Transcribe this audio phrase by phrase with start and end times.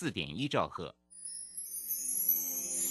[0.00, 0.94] 四点一兆赫。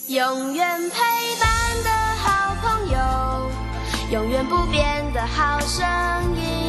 [0.09, 0.99] 永远陪
[1.39, 3.51] 伴的好朋友，
[4.11, 5.83] 永远不变的好声
[6.37, 6.68] 音。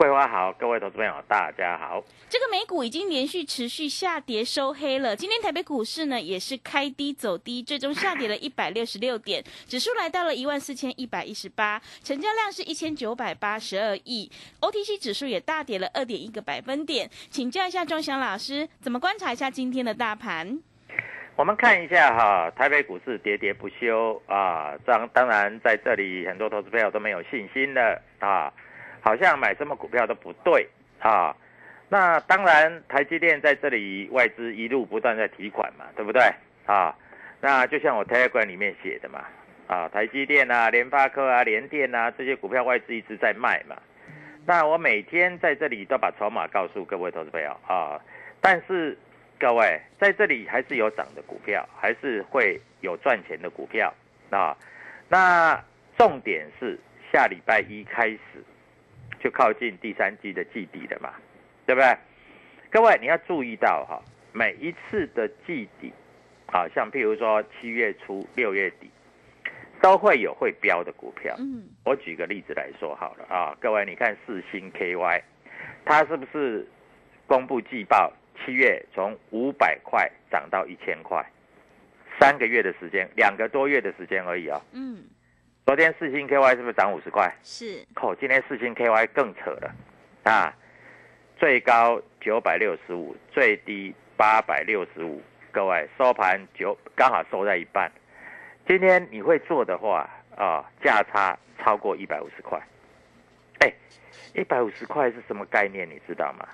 [0.00, 2.02] 桂花好，各位投资朋友大家好。
[2.26, 17.10] 这个美股已经连续持续下跌收黑了，今天台北股市呢也是开低走低，最终下跌了 一百六十六点，指数来到了一万四千一百一十八，成交量是一千九百八十二亿，OTC 指数也大跌了二点一个百分点。
[17.28, 20.62] 请教一下钟祥老师，怎么观察一下今天的大盘？
[21.36, 28.50] 我们看一下哈，台北股市喋喋不休啊，当当然在这里很多投资朋友都没有信心了啊，
[29.00, 30.68] 好像买什么股票都不对
[30.98, 31.34] 啊。
[31.88, 36.22] 那当然，台积电在这里外资一路不断在提款嘛，对不对
[36.66, 36.94] 啊？
[37.40, 39.24] 那就像我 Telegram 里面写的嘛，
[39.66, 43.76] 啊，台积电啊、联发科啊、联电啊这些股票外资一直在卖嘛。
[44.46, 48.00] 那我每天在这里都把筹码告诉各位投资朋友啊，
[48.40, 48.96] 但是
[49.38, 53.92] 各位在这里还是有涨的股票，还是会有赚钱的股票
[54.30, 54.56] 啊。
[55.08, 55.60] 那
[55.98, 56.78] 重点是
[57.12, 58.20] 下礼拜一开始
[59.20, 61.14] 就靠近第三季的季底了嘛。
[61.66, 61.96] 对不对？
[62.68, 65.92] 各位你要注意到哈，每一次的季底，
[66.46, 68.90] 啊，像譬如说七月初、六月底，
[69.80, 71.32] 都会有会标的股票。
[71.38, 75.22] 嗯，我举个例子来说好了啊，各位你看四星 KY，
[75.84, 76.66] 它是不是
[77.28, 78.12] 公布季报？
[78.44, 81.24] 七月从五百块涨到一千块，
[82.18, 85.04] 三个月的时间，两个多月的时间而已啊、嗯，
[85.70, 87.32] 昨天四星 KY 是不是涨五十块？
[87.44, 89.72] 是，哦，今天四星 KY 更扯了，
[90.24, 90.52] 啊，
[91.38, 95.22] 最高九百六十五，最低八百六十五，
[95.52, 97.88] 各位收盘九刚好收在一半。
[98.66, 102.60] 今天你会做的话啊，价差超过一百五十块，
[103.60, 103.72] 哎，
[104.34, 105.88] 一百五十块是什么概念？
[105.88, 106.48] 你知道吗？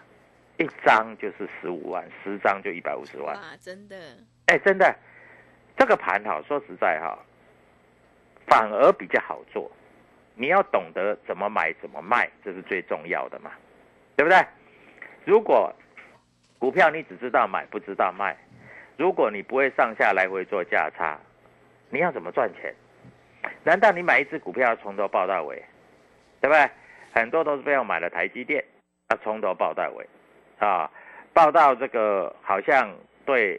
[0.58, 3.34] 一张就是十五万，十张就一百五十万。
[3.34, 3.96] 哇，真的，
[4.44, 4.94] 哎，真的，
[5.78, 7.18] 这个盘哈，说实在哈，
[8.46, 9.70] 反而比较好做。
[10.34, 13.50] 你要懂得怎么买，怎么卖，这是最重要的嘛，
[14.16, 14.38] 对不对？
[15.24, 15.74] 如果
[16.58, 18.36] 股票你只知道买，不知道卖，
[18.96, 21.18] 如果你不会上下来回做价差，
[21.90, 22.74] 你要怎么赚钱？
[23.62, 25.56] 难道你买一只股票要从头报到尾，
[26.40, 26.68] 对不对？
[27.14, 28.62] 很多都是被我买了台积电，
[29.08, 30.06] 啊，从头报到尾，
[30.58, 30.90] 啊，
[31.32, 33.58] 报到这个好像对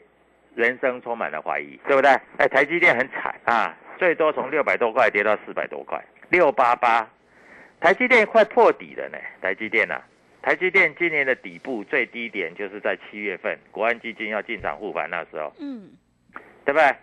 [0.55, 2.12] 人生充满了怀疑，对不对？
[2.38, 7.07] 哎，台积电很惨啊，最多从六百多块跌到四百多块，六八八，
[7.79, 9.17] 台积电快破底了呢。
[9.41, 10.01] 台积电啊，
[10.41, 15.89] 台积电今年的底部最低点就是在七月份，国安基金要进场护盘那时候，嗯，
[16.63, 16.95] 对不对？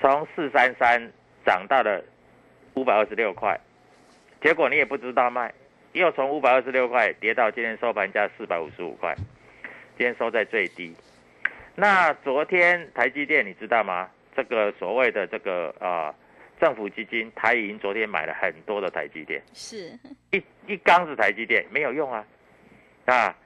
[0.00, 1.10] 从四三三
[1.46, 2.04] 涨到了
[2.74, 3.58] 五百二十六块，
[4.42, 5.52] 结果你也不知道卖，
[5.92, 9.14] 又从五百二十六块跌到今天收盘价四百五十五块，
[9.96, 10.94] 今天收在最低。
[11.74, 14.10] 那昨天台积电你知道吗？
[14.36, 16.14] 这个所谓的这个啊、呃
[16.60, 19.98] 政府基金台银昨天买了很多的台积电，是，
[20.30, 22.24] 一一缸子台积电没有用啊，
[23.06, 23.36] 啊，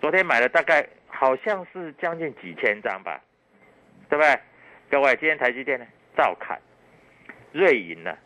[0.00, 3.20] 昨天买了大概好像是将近几千张吧，
[4.08, 4.38] 对不对？
[4.90, 5.86] 各位，今天台积电呢
[6.16, 6.60] 照砍，
[7.52, 8.16] 瑞银呢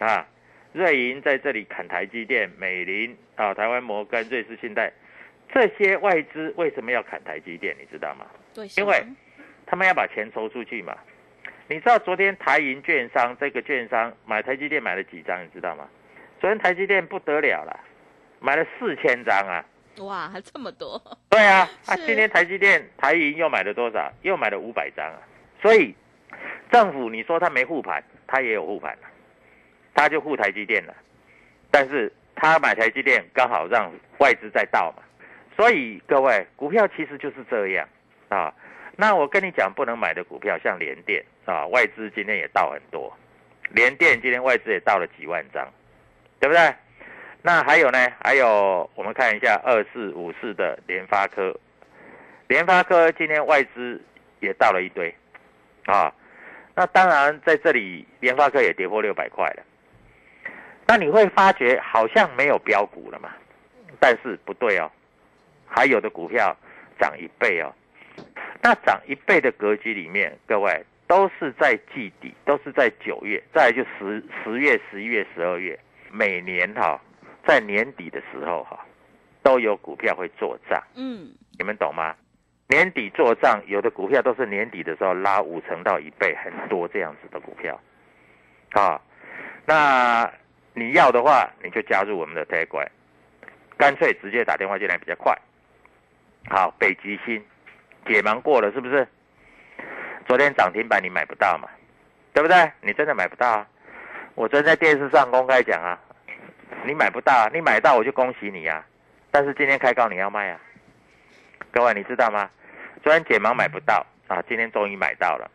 [0.00, 0.26] 啊，
[0.72, 4.92] 瑞银在这里砍台积电，美林啊，台湾摩根、瑞士信贷
[5.52, 7.74] 这些外资为什么要砍台积电？
[7.78, 8.26] 你知道吗？
[8.54, 9.04] 对，因为
[9.66, 10.96] 他们要把钱抽出去嘛。
[11.66, 15.42] 你知道昨天台银券商这个券商买台积电买了几张？
[15.42, 15.88] 你知道吗？
[16.38, 17.80] 昨天台积电不得了了，
[18.38, 19.64] 买了四千张啊！
[20.00, 21.00] 哇，还这么多！
[21.30, 24.12] 对啊， 啊，今天台积电台银又买了多少？
[24.22, 25.18] 又买了五百张啊！
[25.62, 25.94] 所以
[26.70, 29.08] 政府你说他没护盘，他也有护盘啊
[29.94, 30.94] 他就护台积电了。
[31.70, 35.02] 但是他买台积电刚好让外资在倒嘛，
[35.56, 37.88] 所以各位股票其实就是这样
[38.28, 38.52] 啊。
[38.96, 43.12] 那我跟你讲，不能买的股票像联电啊，外资今天也到很多，
[43.70, 45.68] 联电今天外资也到了几万张，
[46.38, 46.74] 对不对？
[47.42, 47.98] 那还有呢？
[48.22, 51.54] 还有我们看一下二四五四的联发科，
[52.46, 54.00] 联发科今天外资
[54.40, 55.14] 也到了一堆
[55.86, 56.12] 啊。
[56.74, 59.62] 那当然在这里联发科也跌破六百块了。
[60.86, 63.30] 那你会发觉好像没有标股了嘛？
[64.00, 64.90] 但是不对哦，
[65.66, 66.56] 还有的股票
[66.98, 67.72] 涨一倍哦。
[68.62, 75.78] 那涨一倍的格局里面，各位都是在季底，都是在九月，再来就十十月、十一月、十二月，
[76.10, 77.00] 每年哈、
[77.46, 78.78] 在年底的时候哈、
[79.42, 81.28] 都有股票会做账，嗯，
[81.58, 82.14] 你们懂吗？
[82.66, 87.78] 年底做账，有的股票都是年底的时候拉五成到一倍，很多这样子的股票，
[88.70, 88.98] 啊，
[89.66, 90.32] 那
[90.72, 92.90] 你要的话，你就加入我们的 t a g
[93.76, 95.36] 干脆直接打电话进来比较快。
[96.48, 97.44] 好，北极星
[98.06, 99.06] 解盲过了是不是？
[100.26, 101.68] 昨天涨停板你买不到嘛，
[102.32, 102.70] 对不对？
[102.80, 103.66] 你真的买不到啊！
[104.34, 105.98] 我昨天在电视上公开讲啊，
[106.84, 108.84] 你买不到啊，你买到我就恭喜你啊！
[109.30, 110.60] 但是今天开高你要卖啊，
[111.70, 112.48] 各位你知道吗？
[113.02, 115.50] 昨天解盲买不到啊，今天终于买到了。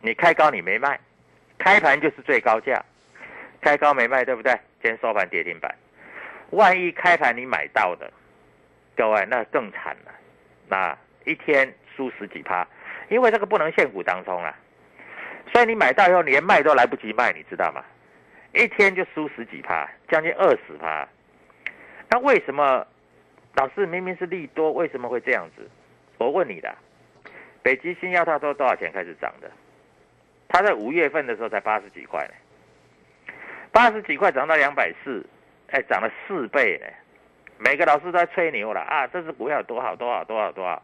[0.00, 0.98] 你开高你没卖，
[1.58, 2.84] 开盘就是最高价，
[3.60, 4.52] 开高没卖对不对？
[4.82, 5.72] 今天收盘跌停板，
[6.50, 8.10] 万一开盘你买到的，
[8.96, 10.12] 各位那更惨了，
[10.68, 10.96] 那
[11.30, 12.66] 一天输十几趴，
[13.08, 14.52] 因为这个不能现股当中啦，
[15.52, 17.84] 所以你买到以后连卖都来不及卖，你知道吗？
[18.52, 21.06] 一天就输十几趴，将近二十趴。
[22.08, 22.84] 那为什么
[23.54, 25.70] 老师明明是利多，为什么会这样子？
[26.18, 26.74] 我问你的，
[27.62, 29.48] 北极星要它都多少钱开始涨的？
[30.48, 32.34] 它在五月份的时候才八十几块呢，
[33.70, 35.24] 八十几块涨到两百四，
[35.68, 36.86] 哎，涨了四倍呢。
[37.56, 40.82] 每个老师都在吹牛了啊，这只股票多好多好多好多好，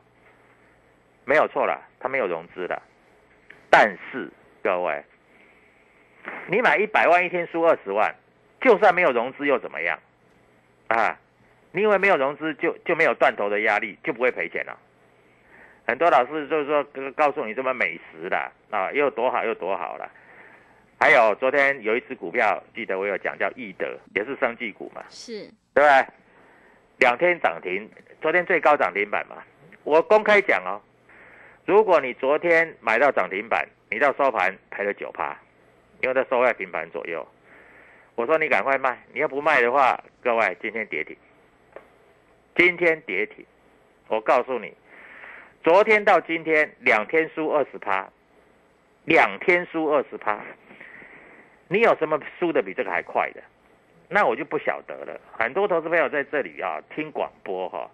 [1.27, 2.81] 没有错了，它没有融资了。
[3.69, 4.31] 但是
[4.63, 5.05] 各位，
[6.47, 8.15] 你买一百万一天输二十万，
[8.61, 9.99] 就算没有融资又怎么样？
[10.87, 11.19] 啊，
[11.73, 14.79] 你以为没有融资就就没有断头的压力，就不会赔钱了？
[15.85, 16.85] 很多老师就是说
[17.17, 20.09] 告诉你这么美食的啊，又多好又多好了。
[20.99, 25.43] 还有昨天有一只股票，记得我有讲叫易德，也是生技股嘛，是，
[25.75, 26.07] 对不对？
[26.99, 27.87] 两天涨停，
[28.23, 29.43] 昨天最高涨停板嘛。
[29.85, 30.81] 我公开讲哦，
[31.67, 35.37] 如果你昨天买到涨停板，你到收盘赔了九趴，
[36.01, 37.27] 因为它收在平盘左右。
[38.15, 41.17] 我说你赶快卖，你要不卖的话，各位今天跌停，
[42.55, 43.45] 今天跌停。
[44.07, 44.73] 我告诉你，
[45.65, 48.09] 昨天到今天两天输二十趴，
[49.05, 50.41] 两天输二十趴，
[51.67, 53.43] 你有什么输的比这个还快的？
[54.09, 55.21] 那我就不晓得了。
[55.37, 57.91] 很多投资朋友在这里啊听广播哈、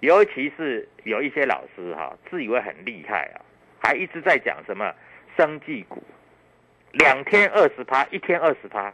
[0.00, 3.42] 尤其是有一些老师哈、自以为很厉害啊，
[3.82, 4.94] 还一直在讲什么
[5.36, 6.02] 生技股，
[6.92, 8.92] 两天二十趴，一天二十趴。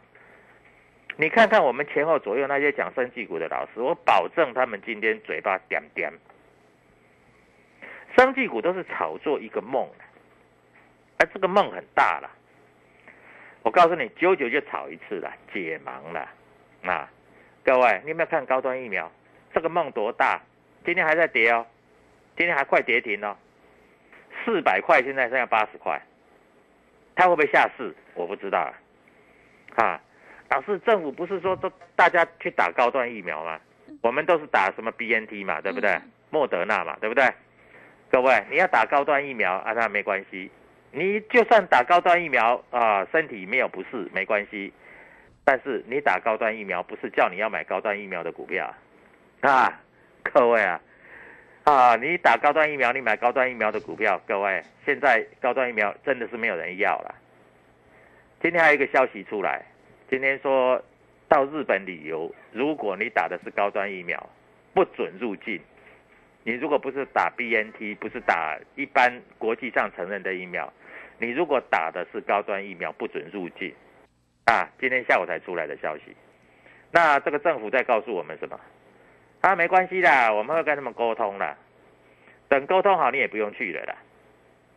[1.17, 6.11] 你看看我们前后左右那些讲生技股的老师，我保证他们今天嘴巴点点。
[8.17, 9.87] 生技股都是炒作一个梦，
[11.17, 12.29] 哎，这个梦很大了。
[13.61, 16.29] 我告诉你，九九就炒一次了，解盲了
[16.83, 17.09] 啊！
[17.63, 19.11] 各位，你有没有看高端疫苗？
[19.53, 20.41] 这个梦多大？
[20.85, 21.65] 今天还在跌哦，
[22.37, 23.35] 今天还快跌停哦，
[24.43, 26.01] 四百块现在剩下八十块，
[27.15, 27.93] 它会不会下市？
[28.13, 28.73] 我不知道啊。
[29.83, 30.01] 啊，
[30.49, 33.59] 老师，政府不是说都大家去打高端疫苗吗？
[34.01, 35.91] 我们都是打什么 BNT 嘛，对不对？
[35.91, 37.23] 嗯莫德纳嘛，对不对？
[38.11, 40.51] 各位，你要打高端疫苗啊，那没关系。
[40.91, 44.73] 你就算打高端疫苗啊，身体没有不适没关系，
[45.45, 48.73] 但是你打高端疫苗不是叫你要买高端疫苗的股票
[49.41, 49.81] 啊，
[50.33, 50.81] 各位啊
[51.63, 57.15] 啊，你打高端疫苗，你买高端疫苗的股票，各位现在高端疫苗真的是没有人要了。
[58.41, 59.65] 今天还有一个消息出来，
[60.09, 60.83] 今天说
[61.27, 64.29] 到日本旅游，如果你打的是高端疫苗，
[64.73, 65.59] 不准入境。
[66.43, 70.71] 你如果不是打 BNT，不是打一般国际上承认的疫苗，
[71.17, 73.73] 你如果打的是高端疫苗，不准入境。
[74.45, 76.15] 啊，今天下午才出来的消息。
[76.91, 78.59] 那这个政府在告诉我们什么？
[79.45, 81.55] 啊，没关系啦，我们会跟他们沟通啦。
[82.49, 83.95] 等沟通好，你也不用去了啦。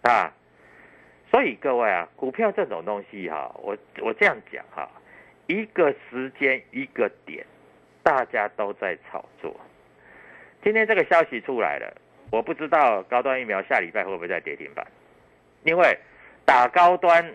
[0.02, 0.32] 啊，
[1.30, 4.86] 所以各位啊，股票这种东西哈，我我这样讲哈，
[5.46, 7.46] 一个时间一个点，
[8.02, 9.58] 大家都在炒作。
[10.62, 11.90] 今天这个消息出来了，
[12.30, 14.86] 我不知道高端疫苗下礼拜会不会再跌停板，
[15.64, 15.98] 因为
[16.44, 17.34] 打高端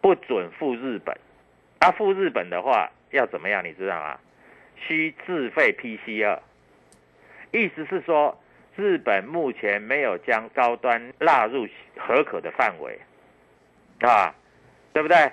[0.00, 1.14] 不准赴日本，
[1.80, 3.62] 啊，赴日本的话要怎么样？
[3.62, 4.18] 你知道吗？
[4.76, 6.38] 需自费 PCR，
[7.52, 8.36] 意思是说。
[8.76, 12.98] 日本目前没有将高端纳入合可的范围，
[14.00, 14.34] 啊，
[14.94, 15.30] 对不对？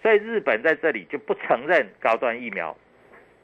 [0.00, 2.74] 所以日本在这里就不承认高端疫苗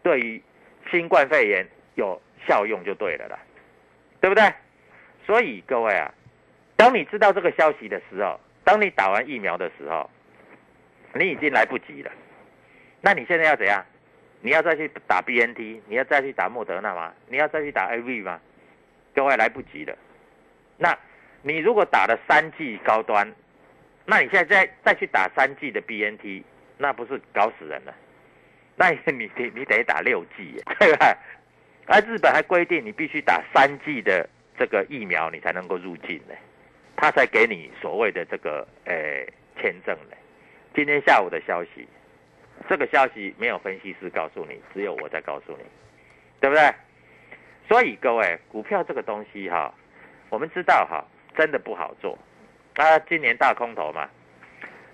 [0.03, 0.43] 对于
[0.91, 3.39] 新冠肺炎有效用就对了啦，
[4.21, 4.51] 对不对？
[5.27, 6.15] 所以各位啊，
[6.77, 10.09] 当你知道这个消息的时候，当你打完疫苗的时候，
[11.15, 12.11] 你已经来不及了。
[13.03, 13.85] 那你现在要怎样？
[14.43, 15.81] 你要再去打 BNT？
[15.87, 17.15] 你要再去打莫德纳吗？
[17.29, 18.39] 你要再去打 AV 吗？
[19.15, 19.97] 各位来不及了，
[20.77, 20.99] 那
[21.43, 23.33] 你如果打了三 G 高端，
[24.05, 26.43] 那你现在再再去打三 G 的 BNT，
[26.77, 27.95] 那不是搞死人了？
[28.75, 31.17] 那你得你得打六 G，， 对吧？
[31.87, 36.35] 而日本还规定你必须打三 G 的这个疫苗，你才能够入境呢，
[36.97, 39.27] 他才给你所谓的这个诶
[39.61, 40.17] 签证呢。
[40.75, 41.87] 今天下午的消息，
[42.69, 45.65] 这个消息没有分析师告诉你，只有我在告诉你，
[46.41, 46.73] 对不对？
[47.69, 49.73] 所以各位，股票这个东西哈，
[50.31, 51.05] 我们知道哈，
[51.37, 52.19] 真的不好做。
[52.75, 54.09] 啊，今年大空头嘛，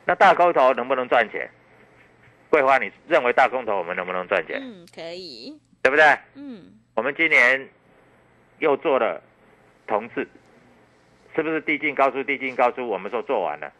[0.04, 1.48] 那大空头能不能赚钱？
[2.50, 4.60] 桂花，你认为大空头我们能不能赚钱？
[4.62, 6.04] 嗯，可以，对不对？
[6.34, 7.68] 嗯，我们今年
[8.58, 9.22] 又做了
[9.86, 10.26] 同志，
[11.36, 12.22] 是不是递进高出？
[12.24, 13.72] 递进高出，我们说做完了，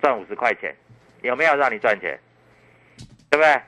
[0.00, 0.74] 赚五十块钱，
[1.22, 2.18] 有没有让你赚钱？
[3.30, 3.62] 对不对？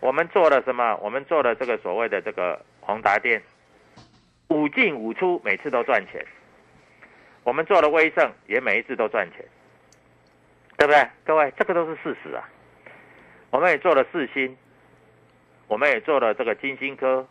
[0.00, 0.96] 我们做了什么？
[0.96, 3.42] 我们做了这个所谓的这个宏达电。
[4.48, 6.24] 五进五出，每次都赚钱。
[7.42, 9.44] 我们做了威盛，也每一次都赚钱，
[10.76, 11.08] 对不对？
[11.24, 12.48] 各位，这个都是事实啊。
[13.50, 14.56] 我们也做了四星，
[15.66, 17.26] 我们也做了这个金星科，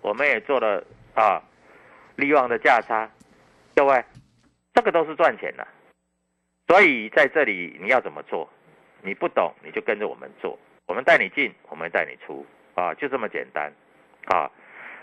[0.00, 0.82] 我们也做了
[1.14, 1.42] 啊
[2.16, 3.08] 利旺的价差，
[3.76, 4.04] 各位，
[4.74, 5.66] 这个都是赚钱的。
[6.66, 8.48] 所以在这里你要怎么做？
[9.02, 13.70] 你不懂你就跟着我们做，我们带你进，我们带你出啊，就这么简单
[14.28, 14.50] 啊。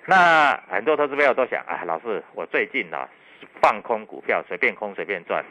[0.07, 3.07] 那很多投资朋友都想啊，老师，我最近呢
[3.61, 5.45] 放空股票，随便空随便赚。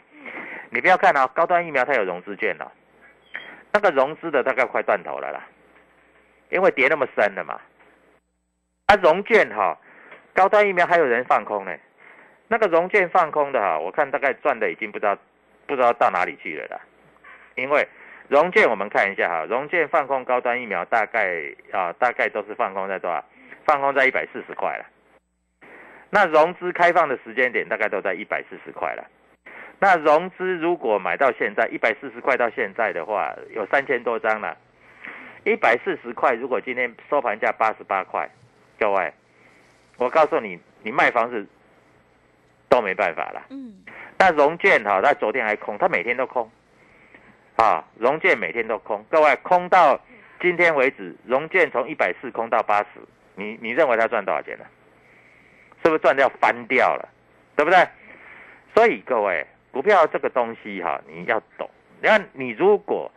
[0.69, 2.69] 你不要看啊，高端疫苗它有融资券了，
[3.71, 5.41] 那个融资的大概快断头了啦，
[6.49, 7.61] 因为跌那么深了嘛。
[8.87, 9.77] 啊，融券哈，
[10.33, 11.73] 高端疫苗还有人放空呢，
[12.49, 15.17] 那个融券放空的哈，我看大概赚的已经不知道
[15.65, 16.81] 不知道到哪里去了啦。
[17.55, 17.87] 因为
[18.27, 23.23] 融券我们看一下哈，融券放空高端疫苗大概啊大概都是放空在多少？
[23.65, 24.85] 放空在一百四十块了，
[26.09, 29.03] 那融资开放的时间点大概都在一百四十块了。
[29.79, 34.55] 那融资如果买到现在一百四十块到现在的话，有三千多张了。
[35.43, 38.27] 一百四十块，如果今天收盘价八十八块，
[38.79, 39.13] 各位，
[39.97, 41.45] 我告诉你，你卖房子
[42.69, 43.45] 都没办法了。
[43.49, 43.83] 嗯。
[44.17, 46.49] 那融券哈，它昨天还空，它每天都空。
[47.55, 49.99] 啊，融券每天都空，各位空到
[50.41, 52.87] 今天为止，融券从一百四空到八十。
[53.35, 54.65] 你你认为他赚多少钱呢？
[55.83, 57.07] 是不是赚掉翻掉了，
[57.55, 57.87] 对不对？
[58.73, 61.69] 所以各位，股票这个东西哈，你要懂。
[62.01, 63.11] 你看，你如果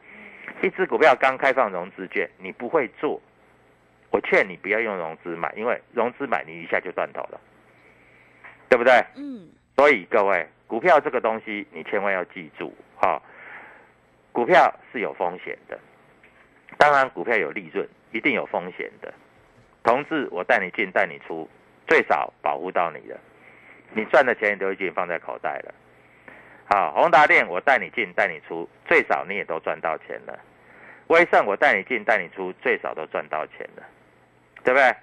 [0.62, 3.20] 一只股票刚开放融资券，你不会做，
[4.10, 7.40] 我劝你不要用融资买，因为融资买你一下就断头了，
[8.68, 8.92] 对不对？
[9.16, 9.48] 嗯。
[9.76, 13.22] 所以各位，股票这个东西你千万要记住哈，
[14.38, 15.76] 股票是有风险的，
[16.76, 19.12] 当然股票有利润，一定有风险的。
[19.82, 21.48] 同志，我带你进，带你出，
[21.88, 23.18] 最少保护到你了。
[23.90, 25.74] 你赚的钱都已经放在口袋了。
[26.70, 30.38] 好，宏达电我带你进，带你出，最少你也都赚到钱了。
[31.08, 33.82] 威盛我带你进，带你出，最少都赚到钱了，
[34.62, 34.94] 对不对？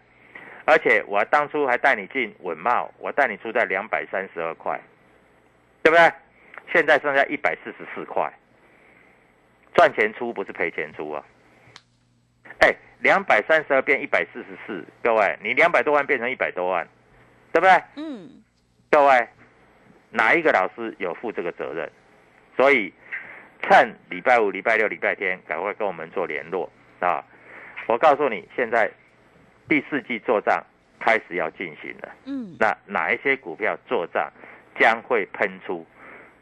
[0.63, 4.79] 而且我当初还带你进稳茂，我带你出在两百三十二块，
[5.83, 6.09] 对不对？
[6.71, 8.31] 现在剩下一百四十四块，
[9.75, 11.23] 赚钱出不是赔钱出啊。
[12.61, 12.75] 哎。
[13.01, 16.87] 两百三十二变一百四十四，各位，你两百多万变成一百多万，
[17.51, 17.83] 对不对？
[17.97, 18.41] 嗯。
[18.89, 19.27] 各位，
[20.09, 21.91] 哪一个老师有负这个责任？
[22.57, 22.91] 所以，
[23.61, 26.67] 趁礼拜五、礼拜六、礼拜天，赶快跟我们做联络
[26.99, 27.23] 啊！
[27.85, 28.89] 我告诉你，现在
[29.69, 30.63] 第四季做账
[30.99, 32.15] 开始要进行了。
[32.25, 34.31] 嗯，那哪一些股票做账
[34.79, 35.85] 将会喷出？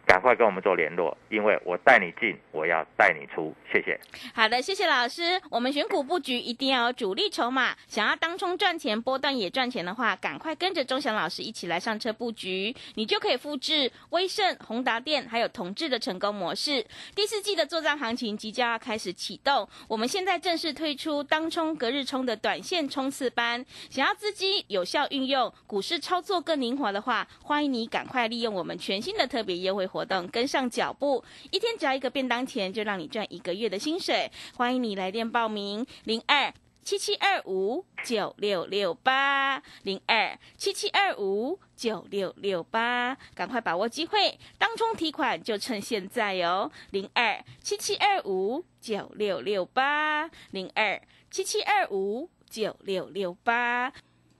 [0.06, 3.54] 赶快跟我们做联络，因为我带你进，我要带你出。
[3.72, 4.00] 谢谢。
[4.34, 5.42] 好的，谢谢老师。
[5.50, 16.86] 我们选股布局一定要有主力筹码，想要当冲赚钱、波段也赚钱的话，赶快跟着钟祥老师一起来上车布局，你就可以复制威盛、宏达电还有同志的成功模式。
[17.16, 23.66] 第四季的作战行情即将要开始启动，我们现在正式推出当冲、隔日冲的短线冲刺班。
[23.90, 31.24] 想要资金有效运用，股市操作更灵活的话，欢迎你赶快利用我们全新的特别优惠活动，跟上脚步。
[31.52, 34.32] 一天只要一个便当钱，就让你赚一个月的薪水。
[34.56, 46.72] 欢迎你来电报名：零二七七二五九六六八零二七七二五九六六八，赶快把握机会，当冲提款就趁现在哦！
[46.90, 53.94] 零二七七二五九六六八零二七七二五九六六八。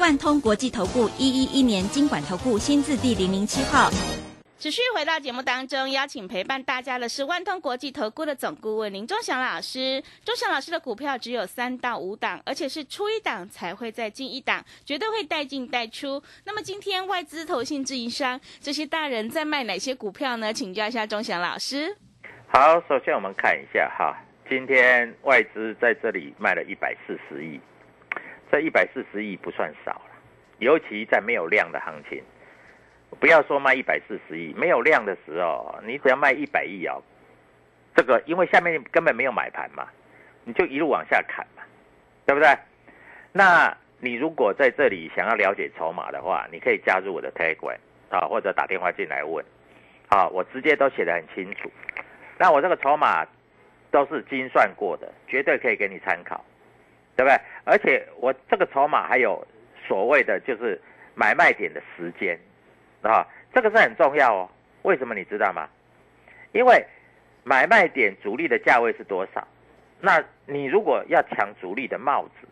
[0.00, 3.90] 万通国际投顾一一一年经管投顾新字第零零七号。
[4.58, 10.02] 持续回到节目当中，邀请陪伴大家的是万通国际投顾的总顾问林忠祥老师。
[10.24, 16.22] 忠祥老师的股票只有三到五档，而且是出一档才会再进一档，绝对会带进带出。
[16.44, 20.50] 那么今天外资、投信、自营商这些大人在卖哪些股票呢？
[20.50, 21.94] 请教一下忠祥老师。
[22.48, 24.16] 好，首先我们看一下哈，
[24.48, 27.60] 今天外资在这里卖了一百四十亿，
[28.50, 30.10] 这一百四十亿不算少了，
[30.58, 32.22] 尤其在没有量的行情。
[33.18, 37.02] 不要说卖一百四十亿，没有量的时候，你只要卖一百亿哦，
[37.94, 39.88] 这个因为下面根本没有买盘嘛，
[40.44, 41.62] 你就一路往下砍嘛，
[42.24, 42.48] 对不对？
[43.32, 47.76] 那你如果在这里想要了解筹码的话，你可以加入我的 Telegram
[48.10, 49.44] 啊，或者打电话进来问，
[50.08, 51.70] 啊，我直接都写得很清楚。
[52.38, 53.26] 那我这个筹码
[53.90, 56.44] 都是精算过的，绝对可以给你参考，
[57.20, 57.38] 对不对？
[57.64, 59.46] 而且我这个筹码还有
[59.86, 60.80] 所谓的就是
[61.14, 62.38] 买卖点的时间。
[63.02, 64.50] 啊，这个是很重要哦。
[64.82, 65.68] 为什么你知道吗？
[66.52, 66.82] 因为
[67.44, 69.46] 买卖点主力的价位是多少？
[70.00, 72.48] 那你如果要抢主力的帽子，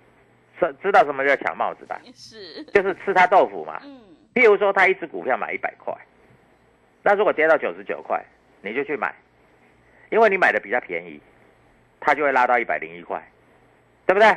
[0.61, 1.99] 知知道什么叫抢帽子吧？
[2.13, 3.81] 是，就是吃他豆腐嘛。
[3.85, 4.03] 嗯，
[4.35, 5.95] 譬如说，他一只股票买一百块，
[7.03, 8.23] 那如果跌到九十九块，
[8.61, 9.15] 你就去买，
[10.11, 11.19] 因为你买的比较便宜，
[12.01, 13.23] 他就会拉到一百零一块，
[14.05, 14.37] 对不对？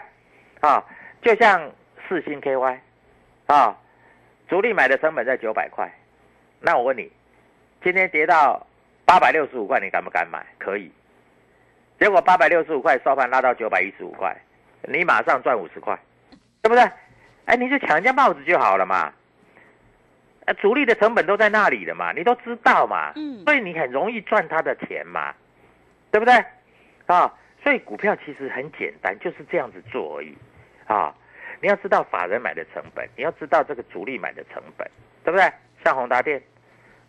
[0.61, 0.83] 啊，
[1.21, 1.69] 就像
[2.07, 2.77] 四星 KY，
[3.47, 3.77] 啊，
[4.47, 5.91] 主力买的成本在九百块。
[6.59, 7.11] 那我问你，
[7.83, 8.65] 今天跌到
[9.05, 10.45] 八百六十五块，你敢不敢买？
[10.57, 10.91] 可以。
[11.99, 14.35] 结果八百六十五块收盘拉到九百一十五块，
[14.83, 15.97] 你马上赚五十块，
[16.61, 16.83] 对不对？
[17.45, 19.11] 哎，你就抢人家帽子就好了嘛。
[20.45, 23.13] 呃，主力的成本都在那里的嘛，你都知道嘛。
[23.15, 25.33] 嗯所以你很容易赚他的钱嘛，
[26.11, 26.33] 对不对？
[27.07, 27.31] 啊，
[27.63, 30.35] 所以股票其实很简单，就是这样子做而已。
[30.87, 31.13] 啊，
[31.61, 34.89] 你要知道法人买的成本，你要知道这个主力买的成本，
[35.23, 35.51] 对不对？
[35.83, 36.41] 像宏达电，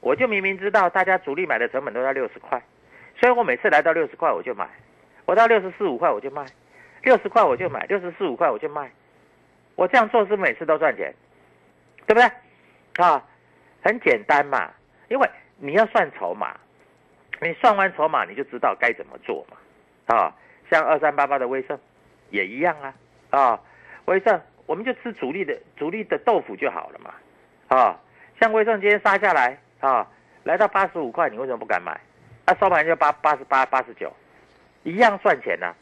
[0.01, 2.63] 我就明明知道大家主力买的成本都在六十块，
[3.21, 4.69] 所以我每次来到六十块我就买，
[5.27, 6.45] 我到六十四五块我就卖，
[7.03, 8.91] 六十块我就买，六十四五块我就卖，
[9.75, 11.15] 我这样做是不是每次都赚钱，
[12.07, 13.05] 对不对？
[13.05, 13.23] 啊，
[13.83, 14.71] 很简单嘛，
[15.09, 16.57] 因为你要算筹码，
[17.41, 20.35] 你算完筹码你就知道该怎么做嘛，啊，
[20.71, 21.79] 像二三八八的威盛
[22.31, 22.95] 也一样啊，
[23.33, 23.59] 啊，
[24.05, 27.14] 威盛我们就吃主力的主力的豆腐就好了嘛，
[27.68, 27.99] 啊。
[28.40, 30.07] 像威盛今天杀下来啊，
[30.45, 31.92] 来到八十五块，你为什么不敢买？
[32.45, 34.12] 啊，收盘就八八十八、八十九，
[34.83, 35.73] 一样赚钱呐、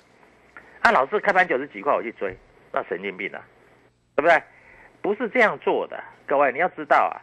[0.83, 0.93] 啊。
[0.93, 2.37] 老是开盘九十几块我去追，
[2.73, 3.43] 那神经病啊，
[4.15, 4.43] 对不对？
[5.03, 7.17] 不是这样做的，各位你要知道啊，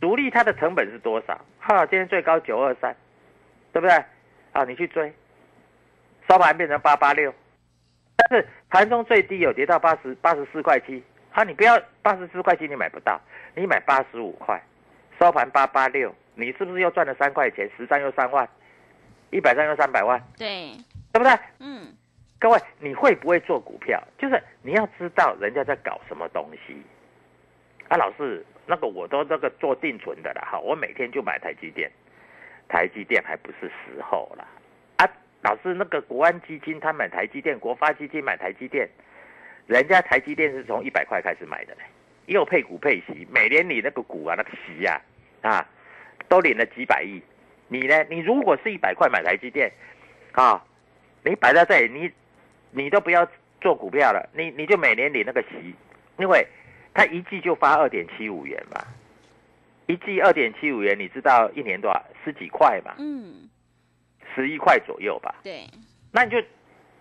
[0.00, 1.38] 独立它的成本是多少？
[1.60, 2.96] 哈、今天最高九二三，
[3.72, 3.94] 对不对？
[4.52, 5.12] 啊，你去追，
[6.28, 7.32] 收盘变成八八六，
[8.28, 13.20] 但是盘中最低有跌到八十八十四块七，啊，你不要八十四块七你买不到。
[13.54, 14.58] 你买八十五块，
[15.20, 17.70] 收盘八八六，你是不是又赚了三块钱？
[17.76, 18.48] 十张又三万，
[19.30, 20.72] 一百张又三百万，对，
[21.12, 21.38] 对不对？
[21.60, 21.92] 嗯，
[22.38, 24.02] 各位，你会不会做股票？
[24.16, 26.82] 就是你要知道人家在搞什么东西。
[27.88, 31.90] 啊，老师，那个我都那个做定存的了，哈，我每天就买台积电，
[32.68, 34.46] 台积电还不是时候啦。
[35.42, 38.88] 老师，那个国安基金他买台积电，国发基金买台积电，
[39.66, 41.80] 人家台积电是从一百块开始买的嘞，
[42.26, 45.00] 又配股配息，每年你那个股啊，那个息呀、
[45.42, 45.68] 啊，
[46.28, 47.20] 都领了几百亿。
[47.68, 48.04] 你呢？
[48.10, 49.72] 你如果是一百块买台积电，
[50.32, 50.62] 啊，
[51.24, 53.26] 你摆在这里，你你都不要
[53.60, 55.74] 做股票了，你你就每年领那个息，
[56.18, 56.46] 因为
[56.94, 58.84] 他一季就发二点七五元嘛，
[59.86, 62.00] 一季二点七五元，你知道一年多少？
[62.24, 63.48] 十几块嘛，嗯，
[64.34, 65.34] 十一块左右吧。
[65.42, 65.66] 对，
[66.10, 66.40] 那你就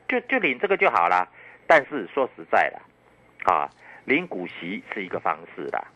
[0.07, 1.27] 就就领这个就好了。
[1.67, 3.69] 但是说实在的，啊，
[4.05, 5.87] 领股息是一个方式啦，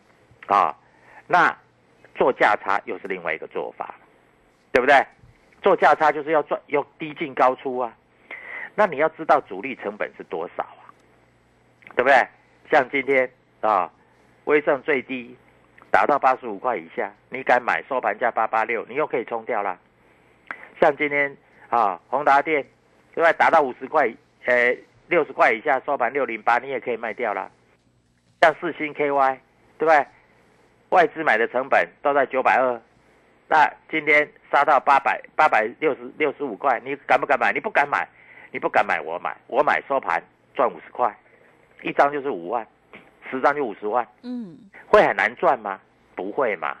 [0.46, 0.74] 啊，
[1.26, 1.54] 那
[2.14, 3.94] 做价差又是另外一个做法，
[4.72, 5.04] 对不对？
[5.60, 7.94] 做价差就是要赚，要低进高出啊。
[8.74, 10.88] 那你要知道主力成本是多少啊，
[11.94, 12.26] 对不对？
[12.70, 13.90] 像今天啊，
[14.44, 15.36] 威盛最低
[15.90, 19.78] 达到八十五块以下，你敢买收盘价八八六，你又可以冲掉啦。
[20.80, 21.36] 像今天
[21.68, 22.64] 啊，宏达电
[23.14, 24.12] 对吧，达到五十块，
[24.44, 24.76] 呃，
[25.08, 27.50] 六十块以下收盘六零八，你也可以卖掉了。
[28.40, 29.38] 像四星 KY
[29.78, 30.06] 对不对？
[30.90, 32.80] 外资买的成本都在九百二，
[33.48, 37.52] 那今天杀到八百八百六十六十五块，你敢不敢买？
[37.52, 38.06] 你不敢买，
[38.52, 40.22] 你不敢买，我买，我买收盘
[40.54, 41.12] 赚五十块，
[41.82, 42.64] 一张就是五万，
[43.30, 45.80] 十张就五十万，嗯，会很难赚吗？
[46.14, 46.76] 不会嘛。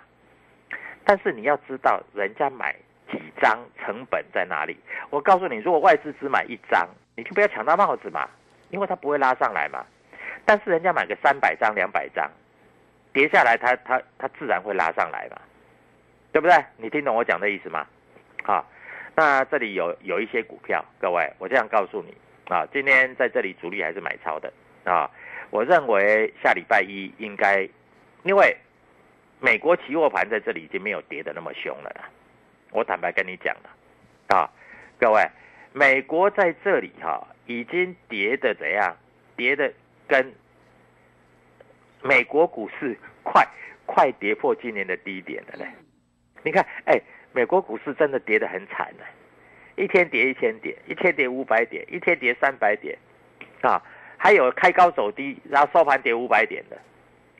[1.04, 2.74] 但是你要知道，人家买
[3.10, 4.76] 几张成本在哪里。
[5.10, 8.28] 我告诉你，如果外资只买一张，你就不要抢到帽子嘛，
[8.70, 9.84] 因为它不会拉上来嘛。
[10.44, 12.30] 但是人家买个三百张、两百张，
[13.12, 15.40] 跌下来它，它它自然会拉上来嘛，
[16.32, 16.56] 对不对？
[16.76, 17.86] 你听懂我讲的意思吗？
[18.44, 18.64] 好，
[19.14, 22.14] 那这里有有一些股票，各位，我这样告诉你
[22.48, 24.52] 啊，今天在这里主力还是买超的
[24.84, 25.10] 啊。
[25.50, 27.68] 我认为下礼拜一应该，
[28.24, 28.56] 因为
[29.40, 32.04] 美国期货盘在这里已经没有跌的那么凶了。
[32.70, 34.50] 我坦白跟你讲了，啊，
[34.98, 35.26] 各位，
[35.72, 38.96] 美国在这里哈、已经跌的怎样？
[39.36, 39.72] 跌的
[40.08, 40.32] 跟
[42.02, 43.46] 美国股市快
[43.84, 45.66] 快跌破今年的低点了嘞。
[46.42, 47.00] 你看，哎，
[47.32, 49.04] 美国股市真的跌得很惨呢、
[49.76, 52.96] 一天跌一千点，一天跌五百点，一天跌三百点，
[53.60, 53.82] 啊，
[54.16, 56.78] 还有开高走低，然后收盘跌五百点的，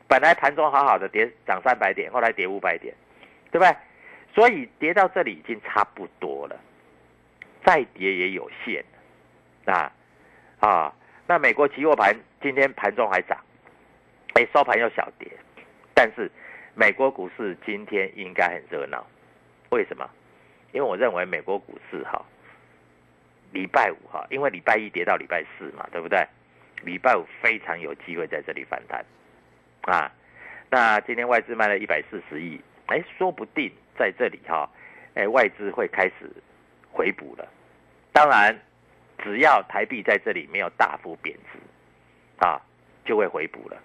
[0.07, 2.95] 本来盘中好好的跌涨三百点，后来跌五百点，
[3.51, 3.75] 对不对？
[4.37, 6.61] 所以跌到这里已经差不多了，
[7.65, 8.85] 再跌也有限
[9.65, 9.91] 啊
[10.61, 10.95] 啊！
[11.27, 13.43] 那美国期货盘今天盘中还涨，
[14.35, 15.27] 哎，收盘又小跌，
[15.95, 16.31] 但是
[16.75, 19.07] 美国股市今天应该很热闹，
[19.71, 20.07] 为什么？
[20.73, 22.23] 因为我认为美国股市哈，
[23.53, 26.23] 礼拜五哈，因为礼拜一跌到礼拜四嘛，对不对？
[26.83, 29.03] 礼拜五非常有机会在这里反弹
[29.85, 30.13] 啊。
[30.69, 34.69] 那今天外资卖了一百四十亿，哎，说不定在这里哈，
[35.15, 36.31] 哎，外资会开始
[36.91, 37.47] 回补了。
[38.13, 38.57] 当然，
[39.23, 41.59] 只要台币在这里没有大幅贬值，
[42.45, 42.61] 啊，
[43.05, 43.77] 就会回补了。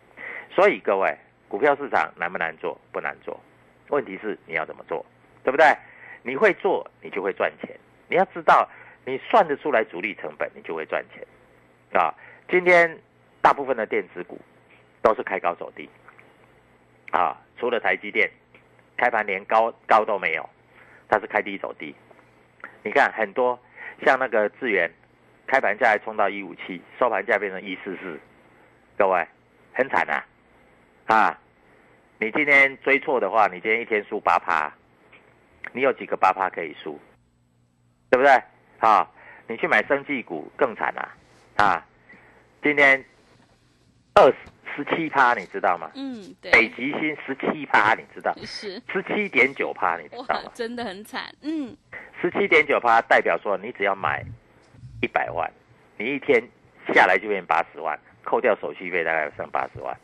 [0.49, 2.79] 所以各位，股票市场难不难做？
[2.91, 3.39] 不难做，
[3.89, 5.05] 问题是你要怎么做，
[5.43, 5.65] 对不对？
[6.23, 7.69] 你会做，你就会赚钱。
[8.07, 8.69] 你要知道，
[9.05, 11.25] 你算得出来主力成本，你就会赚钱。
[11.99, 12.13] 啊，
[12.47, 12.99] 今天
[13.41, 14.39] 大部分的电子股
[15.01, 15.89] 都是开高走低，
[17.11, 18.29] 啊，除了台积电，
[19.01, 20.47] 开盘连高高都没有，
[21.09, 21.95] 它是开低走低。
[22.83, 23.59] 你看很多
[24.05, 24.91] 像那个智源，
[25.47, 28.19] 开盘价还冲到一五七，收盘价变成一四四，
[28.95, 29.27] 各位
[29.73, 30.23] 很惨啊！
[31.07, 31.39] 啊，
[32.19, 34.71] 你今天追错的话，你今天一天输八趴，
[35.71, 36.99] 你有几个八趴可以输，
[38.11, 38.39] 对不对？
[38.77, 39.09] 啊，
[39.47, 41.17] 你去买生技股更惨啊！
[41.57, 41.85] 啊，
[42.61, 43.03] 今天
[44.13, 44.35] 二十
[44.75, 45.91] 十七趴，你知道吗？
[45.95, 48.33] 嗯，对北对，极星十七趴，你知道？
[48.45, 50.51] 是，十七点九趴，你知道吗，？
[50.53, 51.75] 真的很惨，嗯，
[52.21, 54.23] 十七点九趴代表说，你只要买
[55.01, 55.51] 一百万，
[55.97, 56.41] 你一天
[56.93, 59.97] 下来就变八十万，扣掉手续费大概剩八十万，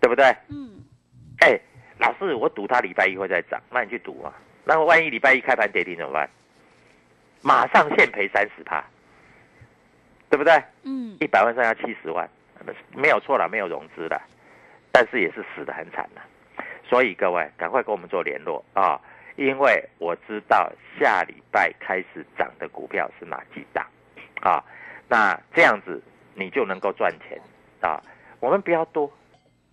[0.00, 0.24] 对不对？
[0.48, 0.82] 嗯，
[1.40, 1.58] 哎，
[1.98, 4.32] 老师，我赌它礼拜一会再涨，那你去赌啊。
[4.64, 6.28] 那么万一礼拜一开盘跌停怎么办？
[7.42, 8.84] 马上现赔三十趴，
[10.30, 10.62] 对不对？
[10.84, 12.28] 嗯，一百万剩下七十万，
[12.94, 14.20] 没有错了，没有融资了，
[14.92, 16.20] 但是也是死得很惨的。
[16.84, 19.00] 所以各位赶快跟我们做联络啊，
[19.36, 23.86] 因为我知道下礼拜开始涨的股票是哪几档
[24.42, 24.62] 啊，
[25.08, 26.02] 那这样子
[26.34, 27.40] 你就能够赚钱
[27.80, 28.02] 啊。
[28.40, 29.10] 我们不要多，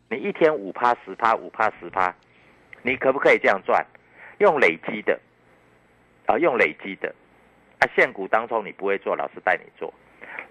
[0.09, 2.13] 你一天五趴十趴五趴十趴，
[2.81, 3.85] 你可不可以这样赚？
[4.37, 5.19] 用累积的
[6.25, 7.13] 啊，用累积的
[7.79, 9.93] 啊，现股当中你不会做，老师带你做，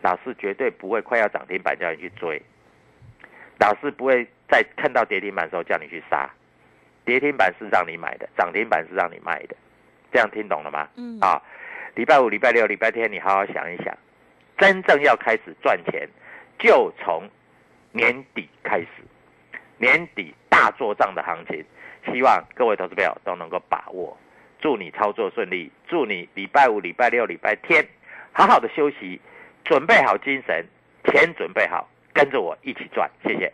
[0.02, 2.40] 老师绝对不会快要涨停板叫你去追，
[3.58, 6.28] 老师不会在看到跌停板的时候叫你去杀，
[7.04, 9.56] 跌停板是让你买的，涨停板是让你卖的，
[10.12, 10.88] 这样听懂了吗？
[10.96, 11.18] 嗯。
[11.20, 11.42] 啊，
[11.94, 13.96] 礼拜五、礼拜六、礼拜天，你好好想一想，
[14.56, 16.08] 真正要开始赚钱，
[16.58, 17.28] 就从
[17.92, 18.88] 年底开始，
[19.78, 21.64] 年底大做账的行情，
[22.12, 24.16] 希望各位投资朋友都能够把握。
[24.60, 27.86] 祝你操作顺利，祝你礼拜五、礼拜六、礼拜天
[28.32, 29.20] 好好的休息，
[29.68, 30.66] 准备好精神，
[31.04, 33.52] 钱准备好，跟着我一起赚，谢谢。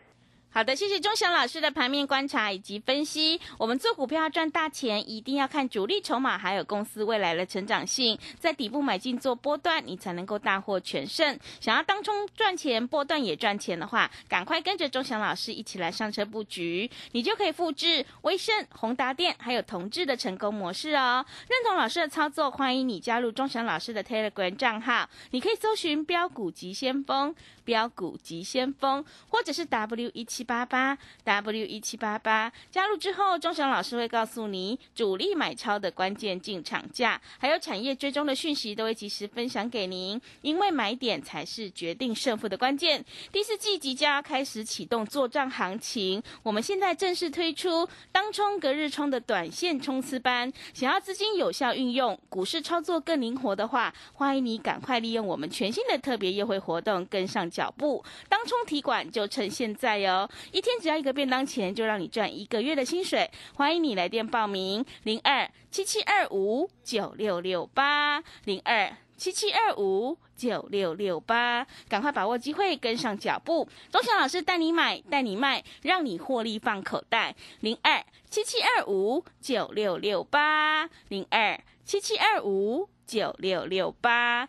[0.54, 3.40] 好的，谢谢钟祥老师的盘面观察以及分析。
[3.58, 11.36] 我们做股票赚大钱，一定要看主力筹码，还有公司未来的成长性，在底部买进做波段，你才能够大获全胜。
[11.60, 21.26] 想要当冲赚钱，波段也赚钱的话，赶快跟着钟祥老师一起来上车布局，你就可以复制威盛、宏达电还有同志的成功模式哦。
[21.48, 27.34] 认同老师的操作，欢迎你加入钟祥老师的 Telegram 账号，你可以搜寻标股急先锋。
[27.64, 40.20] 标股急先锋，或者是 W 一七八八 W 一七八八，加入之后，钟祥老师会告诉你主力买超的关键进场价，还有产业追踪的讯息，都会及时分享给您。
[40.42, 43.04] 因为买点才是决定胜负的关键。
[43.32, 58.04] 第四季即将要开始启动作战行情，我们现在正式推出当冲隔日冲的短线冲刺班，想要资金有效运用，股市操作更灵活的话，欢迎你赶快利用我们全新的特别优惠活动，跟上脚步。
[58.28, 63.30] 当冲提款就趁现在哦，一天只要一个便当钱，就让你赚一个月的薪水。
[63.54, 68.96] 欢迎你来电报名，零二七七二五九六六八零二。
[69.16, 73.66] 七七二五九六六八，赶快把握机会，跟上脚步。
[73.92, 77.36] 钟祥老师带你买，带你卖，让你获利放口袋。
[77.60, 84.48] 零二七七二五九六六八，零二七七二五九六六八。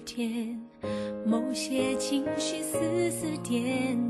[0.00, 0.58] 天，
[1.26, 4.09] 某些情绪丝丝点，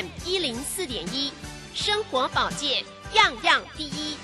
[0.00, 1.30] FM 一零四点一，
[1.74, 2.82] 生活保健
[3.14, 4.16] 样样第一。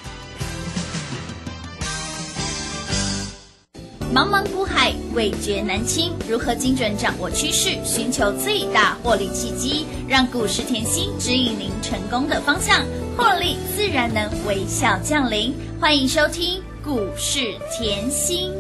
[4.15, 6.15] 茫茫股海，味觉难清。
[6.27, 12.83] 如何精准掌握趋势，寻求最大获利契机，让股市甜心指引您成功的方向，
[13.17, 15.55] 获利自然能微笑降临。
[15.79, 18.51] 欢迎收听股市甜心。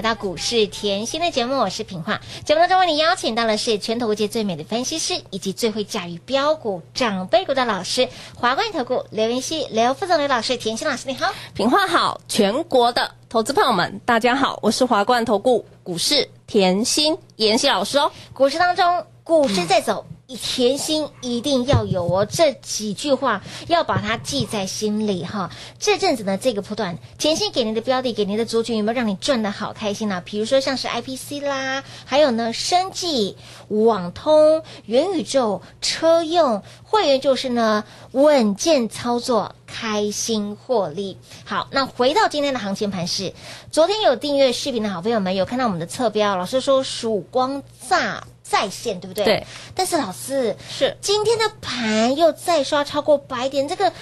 [0.00, 2.22] 来到股市甜心的节目，我是品化。
[2.46, 11.30] 节目当中为你邀请到的是全投界最美的分析师，以及最会驾驭标股、长辈股的老师——华冠投顾刘云熙、刘副总、刘老师、甜心老师，你好。
[11.52, 18.10] 品化好，全国的投资朋友们，大家好，我是华冠投顾股市甜心妍希老师哦。
[18.32, 22.26] 股市当中，股市在走，甜心一定要有哦。
[22.26, 25.50] 这几句话要把它记在心里哈。
[25.78, 33.36] 这阵子呢，这个波段，甜心给您的标的，给您的族群有没有让你赚的好开心呢、比如说像是 IPC 啦，还有呢，生技、
[33.68, 39.54] 网通、元宇宙、车用会员就是呢，稳健操作。
[39.72, 41.16] 开心获利。
[41.44, 43.32] 好，那回到今天的行情盘势，
[43.70, 49.24] 昨天有订阅视频的好朋友们有看到我们的侧标，老师说曙光炸在线，对不对？
[49.24, 49.46] 对。
[49.74, 53.92] 但是老师是今天的盘又再刷超过百点，这个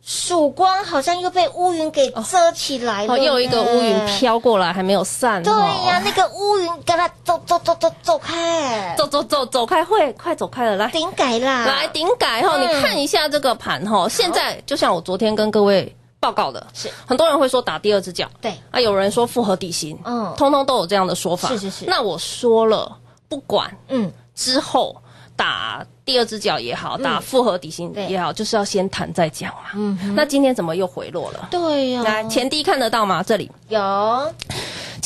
[0.00, 4.06] 曙光好像又被乌云给遮起来了、哦，又一个乌云。
[4.06, 5.42] 飘过来，还没有散。
[5.42, 12.56] 对呀、那个乌云跟他走走走走走开，走走走走开会，快走开了，来顶改啦，来顶改哈！
[12.56, 21.48] 嗯你看一下这个盘哈，现在就像我昨天跟各位报告的，是很多人会说打第二只脚，对啊，有人说复合底薪，嗯通通都有这样的说法。
[21.48, 22.96] 是是是那我说了，
[23.28, 24.96] 不管嗯，之后
[25.34, 29.70] 打第二只脚也好，嗯打复合底薪也好，就是要先谈再讲嘛。
[29.74, 31.48] 嗯那今天怎么又回落了？
[31.50, 33.22] 对呀、来，前低看得到吗？
[33.22, 34.32] 这里有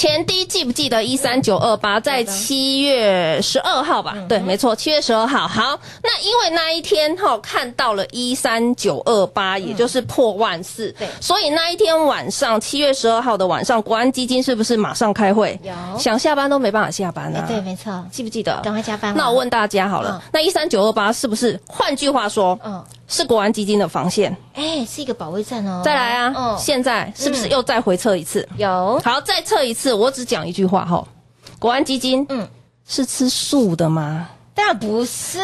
[0.01, 4.17] 前低记不记得一三九二八在七月十二号嗯吧？
[4.31, 5.47] 对，没错，七月十二号。
[5.47, 15.61] 好，那因为那一天哈、看到了一三九二八，也就是破万四，所以那一天晚上七月十二号的晚上，国安基金是不是马上开会？
[15.63, 17.45] 有想下班都没办法下班啊。
[17.45, 18.59] 哎对，没错，记不记得？
[18.63, 19.15] 赶快加班。
[19.15, 21.61] 那我问大家好了，嗯那一三九二八是不是？
[21.69, 24.35] 换句话说，嗯，是国安基金的防线。
[24.55, 25.83] 哎，是一个保卫战哦。
[25.85, 28.49] 再来啊，嗯，现在是不是又再回测一次？
[28.57, 29.93] 有好，再测一次。
[29.93, 31.05] 我只讲一句话哈，
[31.59, 32.49] 国安基金，嗯，
[32.87, 34.29] 是吃素的吗？
[34.55, 35.39] 当然不是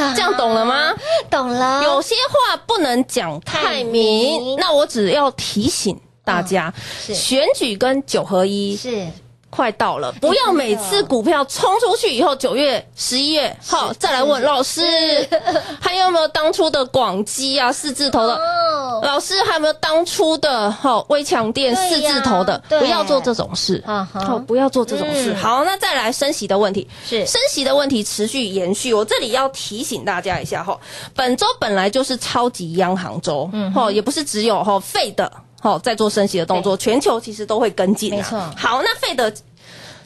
[0.00, 0.94] 啊，这样懂了吗？
[1.28, 1.82] 懂了。
[1.82, 9.06] 有些话不能讲太太明明，那我只要提醒大家，是选举跟九合一是
[9.52, 14.80] 快到了，不要每次股票冲出去以后，九月、十一月，好再来问老师，
[15.78, 18.34] 还有没有当初的广基啊，四字头的？
[18.34, 22.58] 哦，老师还有没有当初的哈微强电四字头的？
[22.70, 25.34] 不要做这种事，好，不要做这种事。
[25.34, 28.94] 嗯好，那再来升息的问题，是升息的问题持续延续。
[28.94, 30.78] 我这里要提醒大家一下哈，
[31.14, 35.30] 本周本来就是超级央行周，嗯，哈，也不是只有哈费的。
[35.62, 38.16] 好，在做升息的动作，全球其实都会跟进、啊。
[38.16, 39.32] 没错好，那费德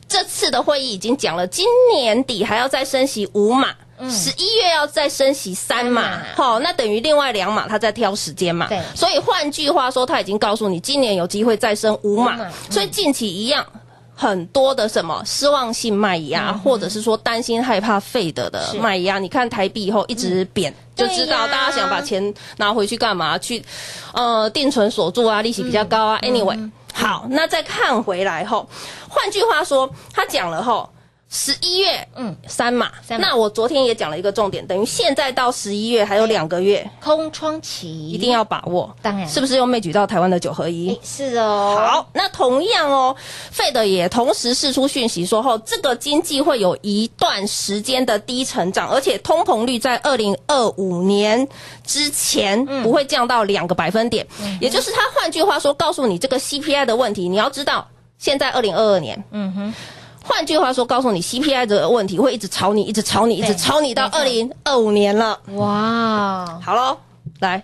[0.06, 3.74] 这次的会议已经讲了，今年底还要再升息五码。
[4.10, 8.66] 十一月要再升息三码好，那等于另外两码，他在挑时间嘛。
[8.68, 12.36] 对所以换句话说，他已经告诉你，今年有机会再升五码，
[12.68, 13.64] 所以近期一样。
[14.18, 23.36] 很多的什么失望性卖压，或者是说担心害怕费德的是卖压，你看台币以后一直贬，就知道大家想把钱拿回去干嘛？
[23.36, 23.62] 去
[24.14, 26.18] 呃定存锁住啊，利息比较高啊。
[26.22, 28.66] anyway，好，那再看回来后，
[29.06, 30.88] 换句话说，他讲了后。
[31.28, 32.28] 十一月，嗯。
[32.28, 32.90] 嗯，三码。
[33.02, 33.28] 三码。
[33.28, 38.08] 那我昨天也讲了一个重点，等于现在到十一月还有两个月，空窗期。
[38.08, 38.94] 一定要把握。
[39.02, 39.28] 当然。
[39.28, 40.98] 是不是又没举到台湾的九合一？
[41.02, 43.14] 是哦，好，那同样哦，
[43.50, 51.46] 费德也同时释出讯息说，后这个经济会有一段时间的低成长，而且通膨率在二零二五年
[51.84, 54.26] 之前不会降到两个百分点，
[54.60, 59.74] 也就是他换句话说，告诉你这个 CPI 的问题，你要知道，现在二零二二年，嗯哼，
[60.28, 65.38] 换句话说，告诉你 CPI 的问题会一直炒你，一直炒你，一直炒你到二零二五年了。
[65.54, 66.98] 哇，好喽，
[67.38, 67.62] 来，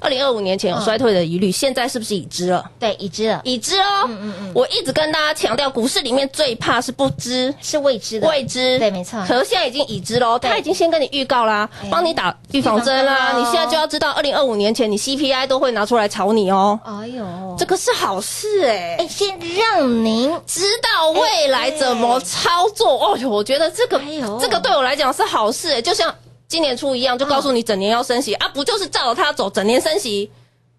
[0.00, 2.70] 二零二五年前有衰退的疑虑，现在是不是已知了？
[2.78, 4.04] 对，已知了，已知哦。
[4.08, 4.52] 嗯嗯。
[4.54, 7.54] 我一直跟大家强调，股市里面最怕是不知。
[7.60, 9.24] 是未知的，未知，对没错。
[9.26, 13.32] 可是现在已经已知喽，他已经先跟你预告啦，帮你打预防针啦。
[13.36, 16.78] 你现在就要知道，二零二五年前你 CPI 都会拿出来炒你哦。
[16.84, 17.24] 哎呦，
[17.58, 23.12] 这个是好事哎、哎，先让您知道未来怎么操作。
[23.12, 24.38] 哦哟，我觉得这个哎呦。
[24.40, 26.14] 这个对我来讲是好事哎，就像
[26.50, 30.30] 今年初一样，就告诉你整年要升息啊，不就是照着它走，整年升息？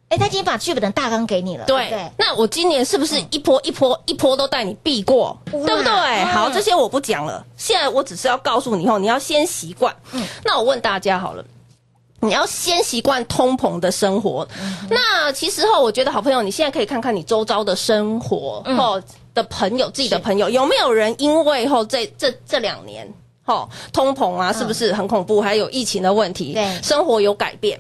[0.10, 5.90] 哎，他今天把剧本的大纲给你了，对，那我今年是不是一波一波一波都带你避过，对不对？
[5.94, 9.96] 嗯好，这些我不讲了，现在我只是要告诉你以后，你要先习惯。
[10.12, 11.44] 嗯那我问大家好了。
[12.24, 14.48] 你要先习惯通膨的生活。
[14.62, 19.02] 嗯那其实后，我觉得好朋友，你现在可以看看你周遭的生活嗯后
[19.34, 23.12] 的朋友，自己的朋友有没有人因为后这这这两年
[23.52, 25.42] 后通膨啊，是不是很恐怖？
[25.42, 27.80] 还有疫情的问题，嗯对生活有改变，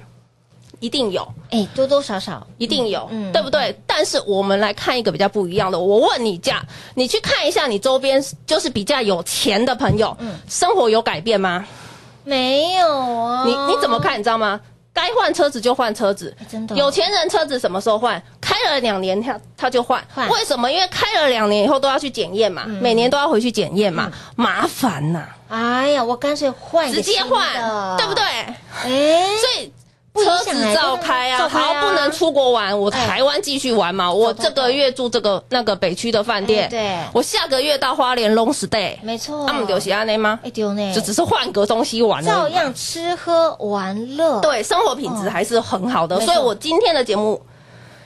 [0.79, 1.27] 一定有。
[1.51, 3.77] 哎，多多少少一定有，嗯对不对？
[3.87, 5.79] 但是我们来看一个比较不一样的。
[5.79, 6.63] 我问你价，
[6.95, 11.65] 你去看一下你周边就是比较有钱的朋友，嗯生活有改变吗？
[12.23, 12.87] 没有
[13.19, 14.19] 啊，你你怎么看？
[14.19, 14.59] 你知道吗？
[14.93, 18.21] 该换车子就换车子哎，真的哦有钱人车子什么时候换？
[18.63, 20.03] 开了两年他他就换。
[20.13, 20.71] 换，为什么？
[20.71, 28.23] 因为开了两年以后都要去检验嘛，每年都要回去检验嘛，麻烦呐，哎呀，我干脆换直接换，对不对？？
[28.83, 29.71] 哎，所以
[30.23, 34.11] 车子照开啊，好，不能出国玩，我哎台湾继续玩嘛。
[34.11, 36.97] 我这个月住这个那个北区的饭店，哎对。
[37.13, 40.39] 我下个月到花莲 long stay，没错，他们有喜安内吗？
[40.43, 46.19] 哎丢呢，就只是换个东西玩照样吃喝玩乐，对，生活品质还是很好的。
[46.21, 47.41] 所以我今天的节目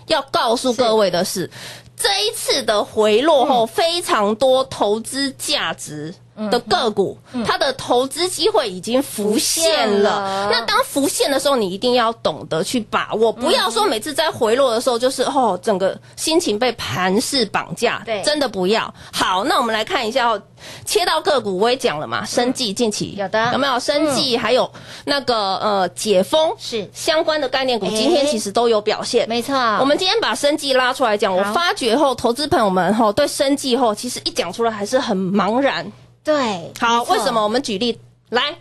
[0.08, 1.50] 要告诉各位的是，
[1.96, 6.14] 这一次的回落后，非常多投资价值。
[6.52, 10.50] 的个股，它的投资机会已经浮现了了。
[10.52, 18.02] 那当浮现的时候，你一定要懂得去把握，不要说每次在回落的时候，就是哦，整个心情被盘势绑架。
[18.06, 18.94] 对真的不要。
[19.12, 20.42] 好，那我们来看一下哦，
[20.86, 24.38] 切到个股，我也讲了嘛，生计近期有的有没有生计？
[24.38, 24.70] 还有
[25.06, 29.28] 那个呃解封是相关的概念股，哎今天其实都有表现。
[29.30, 35.90] 没错，我们今天把生计拉出来讲，我好发觉后，投资朋友们后对生计后，其实一讲出来还是很茫然。
[36.26, 37.42] 对，好，为什么？
[37.44, 38.00] 我们举例
[38.30, 38.56] 来，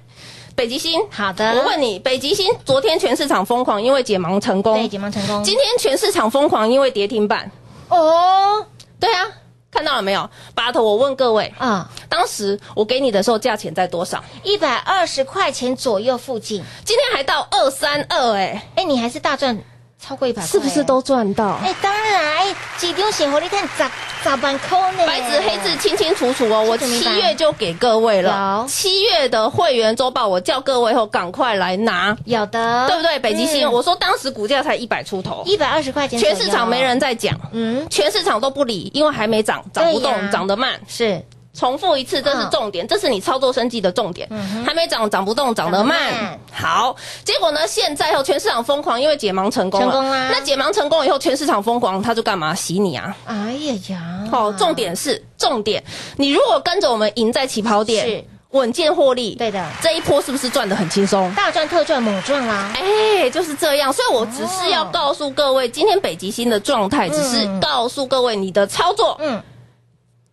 [0.55, 1.01] 北极星。
[1.11, 4.87] 好的，我问你，北极星昨天全市场疯狂，因为解盲成功对，。
[4.87, 7.51] 解盲成功，今天全市场疯狂，因为跌停板。
[7.89, 8.65] 哦
[9.01, 9.27] 对啊，
[9.71, 10.29] 看到了没有？
[10.55, 14.23] 巴特，我问各位，啊，当时我给你的时候价钱在多少？
[14.43, 19.59] 一百二十块钱左右附近，今天还到二三二，哎，哎，你还是大赚
[20.05, 21.59] 超过一百块，是不是都赚到？
[21.65, 23.91] 哎，当然，哎，几丢血活力看咋
[24.23, 25.07] 咋办扣呢？
[25.07, 28.61] 白纸黑字清清楚楚哦，我七月就给各位了。
[28.63, 28.69] 有。
[28.69, 33.19] 七月的会员周报，我叫各位后赶快来拿，有的，对不对？
[33.21, 33.73] 北极星，嗯。
[33.73, 40.79] 我说当时股价才一百出头，一百二十块钱，全市场没人在讲，嗯，全市场都不理，因为还没涨，涨不动涨得慢。
[40.87, 41.23] 是
[41.57, 44.29] 重复一次，这是重点，这是你操作生计的重点。
[44.67, 46.39] 还没涨，涨不动，涨得慢慢。
[46.53, 46.95] 好，
[47.25, 47.67] 结果呢？
[47.67, 49.93] 现在后全市场疯狂，因为解盲成功了。
[49.93, 52.55] 成功啦那解盲成功以后，全市场疯狂，他就干嘛？
[52.55, 53.17] 洗你啊！
[53.27, 55.83] 哎呀呀，好，重点是重点，
[56.17, 61.33] 你如果跟着我们赢在起跑点是，稳健获利，对的，这一波是不是赚的很轻松？
[61.35, 62.73] 大赚特赚猛赚啦！
[62.75, 69.43] 哎，就是这样，所以我只是要告诉各位，今天北极星的状态，只是告诉各位你的操作，嗯，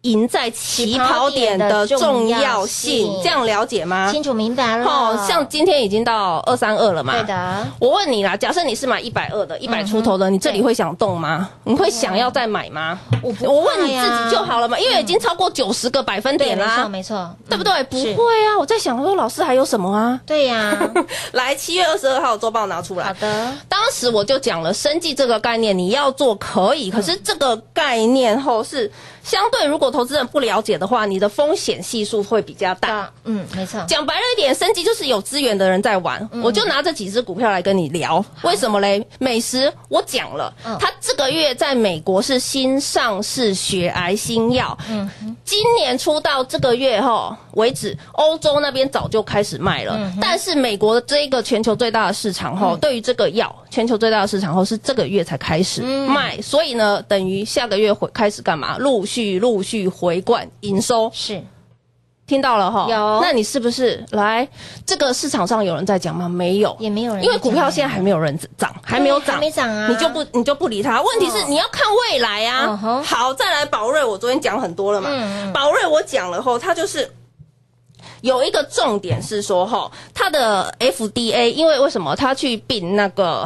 [0.02, 4.12] 赢在起跑点的重要性，这样了解吗？
[4.12, 4.86] 清楚明白了。
[4.86, 7.14] 哦，像今天已经到二三二了嘛？
[7.14, 7.68] 对的。
[7.80, 11.48] 我问你啦，假设你是买一百二的，一百出头的，你这里会想动吗？
[11.64, 13.00] 你会想要再买吗？
[13.22, 17.84] 我不，我问你自己就好了嘛，因为已经超过九十个百分点啦，没错没错，对不对？
[17.84, 20.20] 不会啊，我在想说，老师还有什么啊？
[20.26, 20.76] 对呀，
[21.34, 23.06] 来七月二十二号周报拿出来。
[23.06, 28.92] 好的，当时我就讲了，生计这个概念你要做可以，可是这个概念后是。
[29.24, 33.10] 相对，如果投资人不了解的话，你的风险系数会比较大。
[33.24, 33.84] 嗯，没错。
[33.88, 36.28] 讲白了一点，升级就是有资源的人在玩。
[36.44, 39.06] 我就拿这几只股票来跟你聊，为什么嘞？
[39.20, 44.78] 美食我讲了，它这个月在美国是新上市血癌新药。
[44.90, 45.10] 嗯，
[45.46, 50.00] 今年出到这个月哈为止，欧洲那边早就开始卖了。
[50.20, 58.78] 但是美国的这一个全球最大的市场哈，对于这个药，全球最大的市场后是这个月才开始卖，所以呢，等于下个月会开始干嘛？
[58.78, 61.10] 陆续陆续回灌营收。
[61.14, 61.42] 是。
[62.28, 63.20] 听到了哈，有。
[63.22, 64.48] 那你是不是来
[64.86, 66.30] 这个市场上有人在讲吗？
[66.30, 71.02] 没有，也没有人，因为股票现在还没有人涨，还没有涨，没涨啊，你就不你就不理他。
[71.02, 73.04] 问题是你要看未来啊。
[73.04, 75.10] 好，再来宝瑞，我昨天讲很多了嘛，
[75.54, 77.12] 宝瑞我讲了后，它就是
[78.22, 82.16] 有一个重点是说哈，它的 FDA，因为为什么？
[82.16, 83.46] 它去并那个。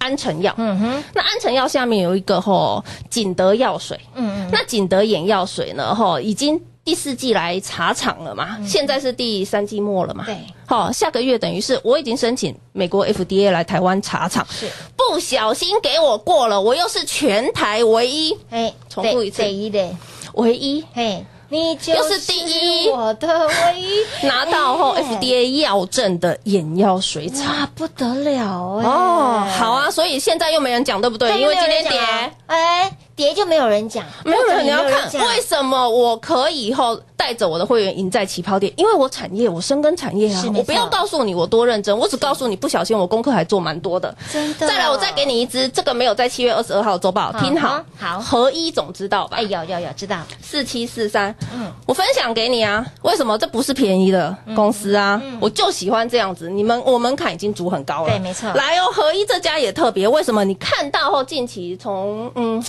[0.00, 10.34] 安诚药，嗯哼，那安诚药下面有一个吼景德药水，嗯嗯，那景德眼药水呢，吼已经第四季来查厂了嘛，现在是第三季末了嘛，对，
[10.66, 14.66] 好，下个月等于是我已经申请美国 FDA 来台湾查厂，是。
[14.96, 19.96] 不小心给我过了，我又是全台唯一，哎，重复一次，唯一的，
[20.34, 21.24] 唯一，嘿。
[21.52, 28.86] 你就是第一，我的唯一，拿到后 FDA 药证的眼药水厂，不得了哎！
[28.86, 31.40] 哦，好啊，所以现在又没人讲，对不对？
[31.40, 32.00] 因为今天跌，
[32.46, 36.98] 哎，跌就没有人讲，没有人你要看为什么我可以以后。
[37.20, 44.16] 带着我的会员赢在起跑点，因为我产业我深耕产业啊，我不要告诉你我多认真，我只告诉你不小心我功课还做蛮多的。
[44.32, 49.36] 真的，再来我再给你一支，这个没有在七月二十二号周报，听好，好，合一总知道吧？
[49.36, 55.20] 哎，有有有知道，四七四三，嗯，我分享给你啊，为什么这不是便宜的公司啊？
[55.42, 58.50] 我就喜欢这样子，你们我门槛已经足很高了，对，没错。
[58.54, 60.42] 来哦，合一这家也特别，为什么？
[60.42, 62.64] 你看到后近期从嗯。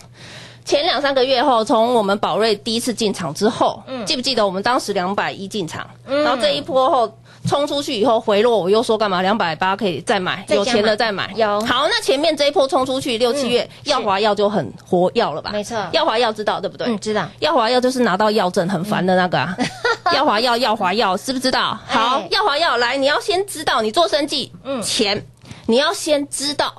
[0.72, 7.14] 前两三个月后，从我们宝瑞第一次进场之后，记不记得我们当时两百一进场，然后这一波后
[7.46, 9.22] 冲出去以后回落，我又说干嘛？
[9.22, 11.30] 两百八可以再买，有钱了再买。
[11.36, 15.52] 有好，那前面这一波冲出去六七月，耀华药就很活药了吧？
[15.52, 16.88] 没错，耀华药知道对不对？
[16.88, 17.28] 嗯，知道。
[17.40, 19.54] 耀华药就是拿到药证很烦的那个啊。
[20.16, 21.78] 耀华药，耀华药，知不知道？
[21.86, 25.22] 好，耀华药来，你要先知道你做生计，嗯，钱
[25.66, 26.74] 你要先知道。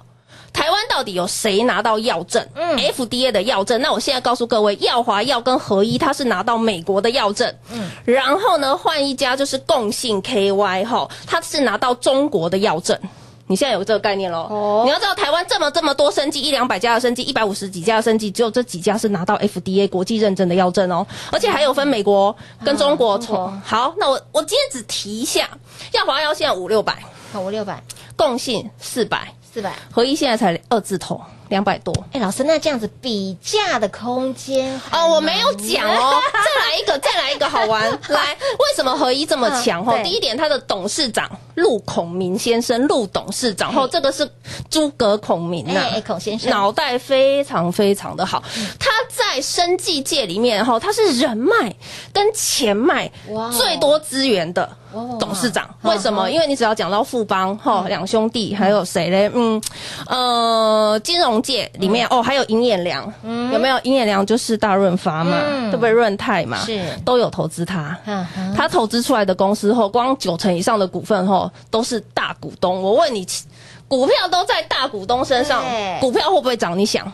[0.52, 2.46] 台湾到底有谁拿到药证？
[2.54, 3.80] 嗯，FDA 的药证。
[3.80, 7.52] 那我现在告诉各位，耀华药跟合一，它是拿到美国的药证。
[7.70, 12.98] 嗯，然后呢，换一家就是共信 KY 哈，它是拿到中国的药证。
[13.48, 14.46] 你现在有这个概念喽？
[14.50, 21.06] 哦，你要知道，台湾这么这么多生技，一两百家的生技，一百五十几家的生技，只有这几家是拿到 FDA 国际认证的药证哦。
[21.30, 22.34] 而且还有分美国
[22.64, 23.60] 跟中国从。
[23.62, 25.50] 好，那我我今天只提一下，
[25.92, 27.02] 耀华药现在五六百，
[27.34, 27.82] 五六百，
[28.16, 29.34] 共信四百。
[29.52, 29.74] 四百。
[29.90, 31.20] 合一现在才二字头，
[31.52, 31.94] 两百多。
[32.12, 36.18] 哎，老师，那这样子比价的空间哦，我没有讲哦。
[36.32, 37.86] 再来一个，再来一个好玩。
[38.08, 39.84] 来，为什么合一这么强？
[39.84, 44.26] 哈，第一点，他的董事长陆孔明先生，陆董事长，后这个是
[44.70, 48.42] 诸葛孔明呐，孔先生脑袋非常非常的好。
[48.78, 51.74] 他在生计界里面，哈，他是人脉
[52.14, 53.10] 跟钱脉
[53.58, 54.66] 最多资源的。
[55.18, 56.30] 董事长为什么？
[56.30, 59.30] 因为你只要讲到富邦哈两兄弟，还有谁嘞？
[59.34, 59.58] 嗯
[60.06, 63.78] 呃，金融界里面哦，还有银眼良，有没有？
[63.82, 65.40] 银眼良就是大润发嘛，
[65.70, 65.90] 对不对？
[65.90, 67.98] 润泰嘛，是都有投资他。
[68.56, 72.80] 他投资出来的公司后，光九成以上的股份后都是大股东。
[72.80, 73.26] 我问你，
[73.88, 75.64] 股票都在大股东身上，
[76.00, 76.78] 股票会不会涨？
[76.78, 77.10] 你想？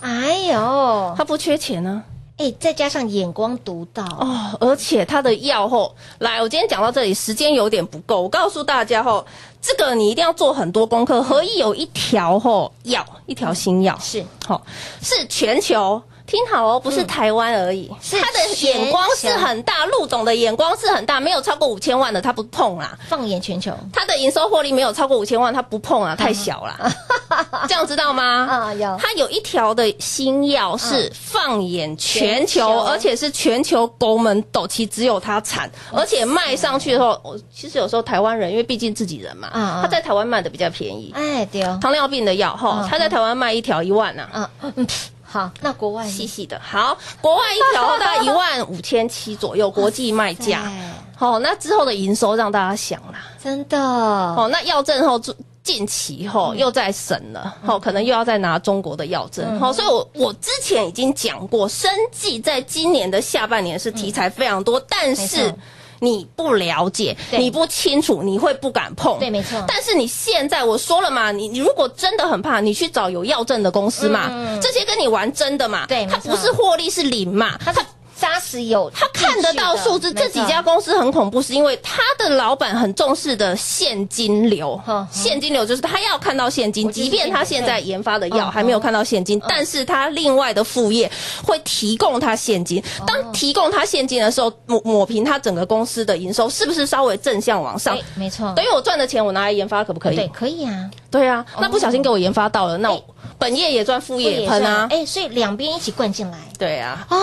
[0.00, 2.02] 哎呦，他不缺钱呢。
[2.38, 8.22] 哎，再加上眼光独到哦，而且它的药后来，我今天讲到这里，时间有点不够。
[8.22, 9.26] 我告诉大家吼，
[9.60, 11.20] 这个你一定要做很多功课。
[11.20, 14.62] 何以有一条吼药，一条新药是好，
[15.02, 22.96] 是全球听好哦，不是台湾而已，是他的眼光是很大，陆总的眼光是很大，没有超过五千万的他不碰啦。
[23.08, 26.94] 放眼全球，他的营收获利没有超过五千万，他不碰啊，太小啦。
[27.66, 28.46] 这样知道吗？
[28.46, 28.94] 啊，有。
[29.00, 39.48] 他有一条的新药是放眼全球，而且是全球狗门斗旗只有他产，而且卖上去的时候，我其实有时候台湾人因为毕竟自己人嘛，
[39.80, 41.10] 他在台湾卖的比较便宜。
[41.14, 44.86] 哎，对哦，糖尿病的药哈嗯，他在台湾卖一条一万呐、嗯嗯，
[45.30, 46.58] 好，那国外细细的。
[46.64, 50.62] 好，国外一条大概一万五千七左右，国际卖价。
[50.62, 53.18] 哎好，那之后的营收让大家想啦。
[53.42, 55.20] 真的，哦，那药证后
[55.64, 59.44] 近期后嗯又在审了，哦可能又要再拿中国的药证。
[59.50, 65.58] 嗯好，所以我我之前已经讲过，生技在今年的下半年是题材非常多，但是错。
[66.00, 69.18] 你不了解，你不清楚，你会不敢碰。
[69.18, 69.62] 对没错。
[69.66, 77.80] 但是你现在我说了嘛，你你如果真的很怕，你去找有药证的公司嘛，嗯这些跟你玩真的嘛，它对它不是获利是零嘛，它是
[78.18, 84.80] 扎实有，他看得到数字，这几家公司很恐怖，是因为他的老板很重视的现金流。
[85.10, 91.10] 现金流就是他要看到现金，即便他现在研发的药嗯还没有看到现金，但是他另外的副业
[91.44, 92.82] 会提供他现金。
[93.00, 93.04] 哦。
[93.06, 100.16] 当提供他现金的时候，抹抹平他整个公司的营收，是不是稍微正向往上？，没错，等于我赚的钱我拿来研发，可不可以？
[100.16, 103.02] 对，可以啊，对啊，那不小心给我研发到了，那我哎。
[103.38, 104.88] 本业也赚，副业也喷啊。
[104.90, 107.16] 哎，所以两边一起灌进来，对啊，哦，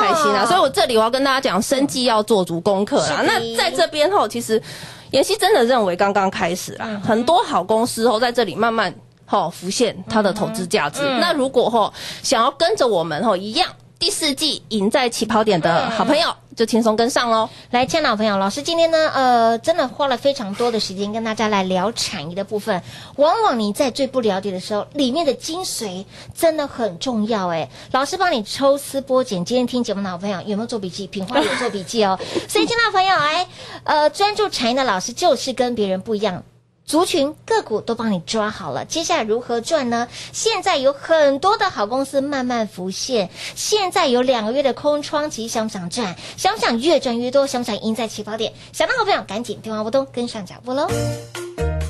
[0.00, 0.39] 开心啊！
[0.46, 3.22] 所以我这里我要跟大家讲，生计要做足功课啦。
[3.24, 4.62] 那在这边后，其实
[5.10, 7.00] 妍希真的认为刚刚开始啦，嗯。
[7.00, 8.94] 很多好公司哦在这里慢慢
[9.26, 11.02] 吼浮现它的投资价值。
[11.02, 11.20] 嗯。
[11.20, 13.68] 那如果哈想要跟着我们哈一样，
[13.98, 16.28] 第四季赢在起跑点的好朋友，
[16.60, 17.48] 就轻松跟上喽。
[17.70, 22.82] 来，亲爱的朋友，老师今天呢，呃，真的花了非常多的时间跟大家来聊产业的部分。
[23.16, 26.04] 往往你在最不了解的时候，里面的精髓
[26.34, 27.48] 真的很重要。
[27.48, 29.42] 哎，老师帮你抽丝剥茧。
[29.42, 31.06] 今天听节目的好朋友有没有做笔记？
[31.06, 32.20] 品花有做笔记哦。
[32.46, 33.48] 所以，亲爱的朋友，哎，
[33.84, 36.42] 呃，专注产业的老师就是跟别人不一样。
[36.90, 40.08] 族群个股都帮你抓好了，接下来如何赚呢？
[40.32, 46.16] 现在有很多的好公司慢慢浮现，现在有两个月的空窗期，想不想赚？
[46.36, 47.46] 想不想越赚越多？
[47.46, 48.52] 想不想赢在起跑点？
[48.72, 50.88] 想的好朋友赶紧电话拨通，跟上脚步喽！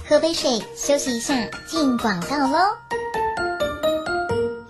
[0.07, 1.35] 喝杯水，休息一下，
[1.67, 2.59] 进广告喽。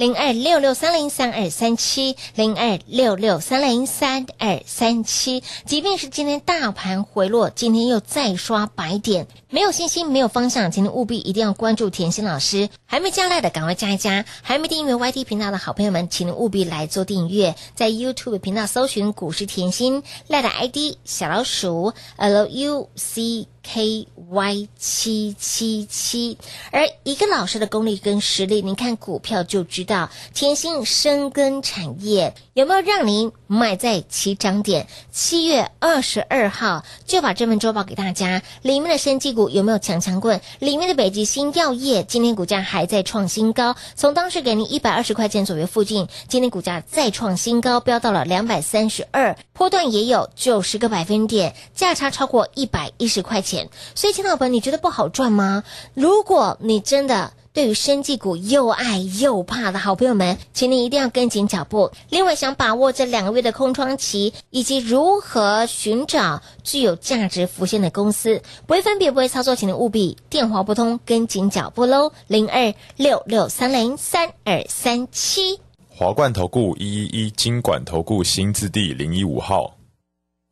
[0.01, 5.43] 零二六六三零三二三七，零二六六三零三二三七。
[5.67, 12.71] 即便是今天大盘回落，今天又再刷白点，没有信心，没有方向，今天务必一定要关注甜心老师。
[12.87, 17.55] 还没加赖的，赶快加一加；还没订阅 YT 频道的好朋友们，请您务必来做订阅。
[17.75, 23.49] 在 YouTube 频道搜寻股市甜心，赖的 ID 小老鼠 L U C。
[23.63, 26.39] K Y 七七七，
[26.71, 30.11] 而一个老师的功力跟实力，您看股票就知道。
[30.35, 34.87] 甜心深耕产业有没有让您买在起涨点？
[35.13, 40.41] 七月二十二号就把这份周报给大家，里面的生技股有没有强强棍？
[40.59, 53.50] 里面的北极星药业今天股价还在创新高，从当时给您一百二十块钱左右附近，今天股价再创新高，飙到了两百三十二，波段也有九十个百分点，价差超过一百一十块钱。
[53.95, 55.65] 所以，亲爱的朋友，你觉得不好赚吗？
[55.95, 61.91] 如果你真的对于生技股又爱又怕的好朋友们，请你一定要跟紧脚步。
[62.09, 72.13] 另外，想把握这两个月的空窗期，以及如何寻找具有价值浮现的公司，不会分别不会操作，请你务必电话拨通，跟紧脚步喽。
[72.29, 75.59] 零二六六三零三二三七。
[75.89, 79.77] 华冠投顾一一一金管投顾新字第零一五号，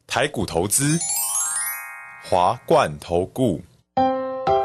[0.07, 0.99] 台股投资，
[2.31, 3.59] 华冠投顾。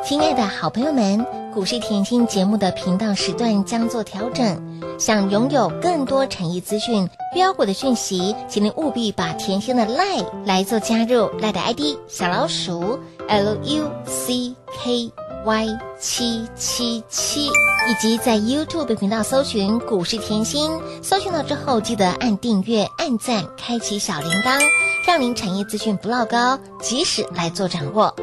[0.04, 4.82] 亲爱的好朋友们，股市甜心节目的频道时段将做调整。
[5.00, 13.00] 想拥有更多产业资讯、标股的讯息，请您务必把甜心的 lie 来做加入，lie 的 ID 小老鼠
[13.30, 15.10] L U C K
[15.46, 15.68] Y
[16.00, 20.72] 七七七，以及在 YouTube 频道搜寻股市甜心，
[21.02, 24.58] 搜寻到之后记得按订阅、按赞、开启小铃铛，
[25.06, 28.16] 让您产业资讯不落高，及时来做掌握。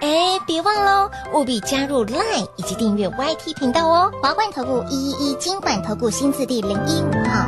[0.00, 4.10] 哎，别忘喽，务必加入 Line 以及订阅 YT 频道哦。
[4.22, 7.46] 华冠投顾一一一金管投顾新字第零一五号。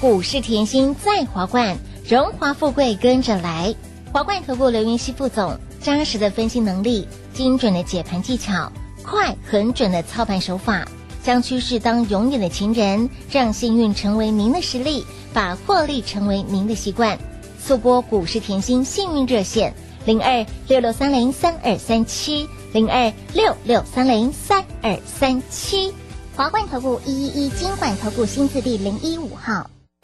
[0.00, 1.76] 股市甜心在华冠，
[2.08, 3.72] 荣华富贵跟着来。
[4.10, 10.88] 华冠投顾刘云熙副总，扎实的分析能力，精准的解盘技巧，快很准的操盘手法，
[11.22, 15.04] 将趋势当永远的情人，让幸运成为您的实力，
[15.34, 17.18] 把获利成为您的习惯。
[17.60, 19.74] 速播股市甜心幸运热线
[20.06, 25.92] 零二六六三零三二三七零二六六三零三二三七。
[26.34, 29.68] 华冠投顾一一一金管投顾新字第零一五号。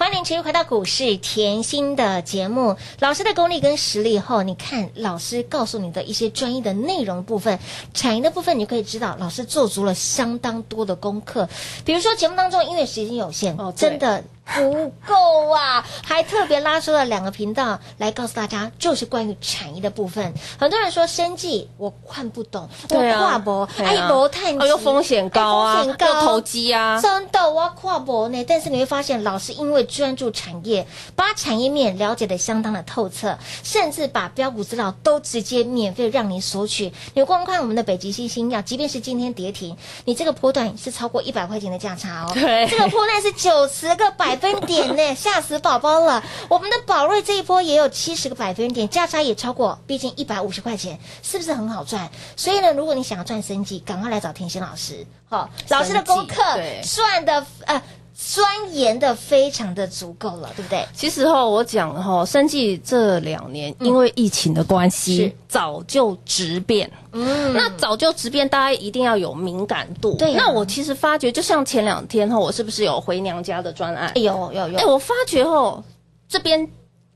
[0.00, 7.58] 欢迎持续回到股市甜心的节目，老师的功力跟实力后，你看老师告诉你的一些专业的内容部分，
[7.92, 11.46] 产业的部分，你就可以知道老师做足了相当多的功课。
[11.84, 14.24] 比如说节目当中，因为时间有限，哦真的
[14.56, 20.32] 不够啊，还特别拉出了两个频道来告诉大家，就是关于产业的部分。
[20.58, 28.44] 很多人说生计我看不懂，我跨博，哎，博探哦又风险高啊风险高，又投机啊真的我要跨博呢。
[28.48, 36.92] 但是你会发现，老师因为专注产业，把产业面了解的相当的透彻，甚至把标股资料都直接免费让你索取。
[37.14, 42.30] 你光看我们的北极星星耀，即便是今天跌停，你这个波段是超过一百块钱的价差哦。
[42.34, 46.22] 对这个波段是九十个百分点呢， 吓死宝宝了。
[46.48, 52.10] 我们的宝瑞这一波也有七十个百分点，价差也超过，毕竟一百五十块钱，是不是很好赚？
[52.36, 55.06] 所以呢，如果你想要赚生计，赶快来找甜心老师。
[55.28, 57.80] 好、老师的功课对赚的呃
[58.22, 60.86] 钻研的非常的足够了，对不对？
[60.92, 66.88] 其实哈，我讲哈，生计这两年因为疫情的关是系，早就直变。
[67.12, 70.14] 嗯那早就直变，大家一定要有敏感度。
[70.18, 74.12] 对啊那我其实发觉，就像前两天哈，我是不是有回娘家的专案？
[74.14, 75.82] 哎有有有，哎，我发觉哈，
[76.28, 76.70] 这边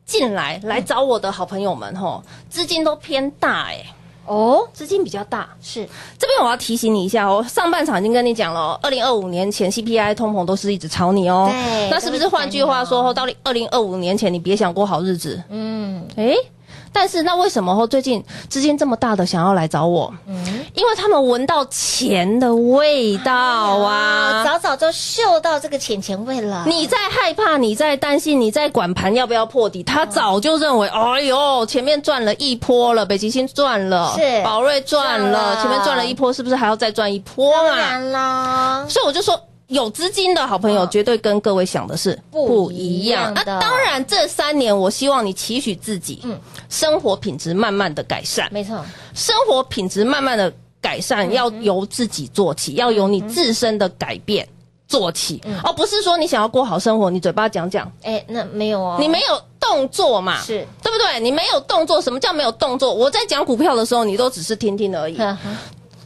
[0.06, 3.84] 进来来找我的好朋友们哈，资金都偏大哎。
[4.26, 5.86] 哦，资金比较大，是。
[6.18, 11.48] 这边我要提醒你一下哦，上半场已经跟你讲了，二零二五年前 CPI 通膨都是一直炒你哦。
[11.50, 15.42] 对那是不是换句话说，到二零二五年前你别想过好日子？
[15.50, 16.06] 嗯。
[16.16, 16.36] 诶，
[16.94, 20.14] 但是那为什么后最近资金这么大的想要来找我？
[20.26, 20.64] 嗯。
[20.74, 24.42] 因为他们闻到钱的味道啊。
[24.44, 26.64] 早早就嗅到这个钱钱味了。
[26.66, 37.68] 你在害怕，你在担心，你在管盘要不要破底，他早就认为，哎呦，前面赚了一波了，北极星赚了，是宝瑞赚赚了，了前面赚了一波，是不是还要再赚一波嘛？
[37.68, 46.38] 当然啦，所以我就说，有资金的好朋友绝对跟各位想的是不一样那啊当然，这三年我希望你期许自己，嗯
[46.68, 48.84] 生活品质慢慢的改善，没错，
[49.14, 54.48] 生活品质慢慢的改善，要由自己做起，要由你自身的改变
[54.86, 60.66] 做起，哦不是说你想要过好生活，你嘴巴讲讲，哎，那没有哦，你没有动作嘛，是。
[60.82, 61.18] 对不对？
[61.20, 62.92] 你没有动作，什么叫没有动作？
[62.92, 65.16] 我在讲股票的时候，你都只是听听而已。
[65.16, 65.38] 呵呵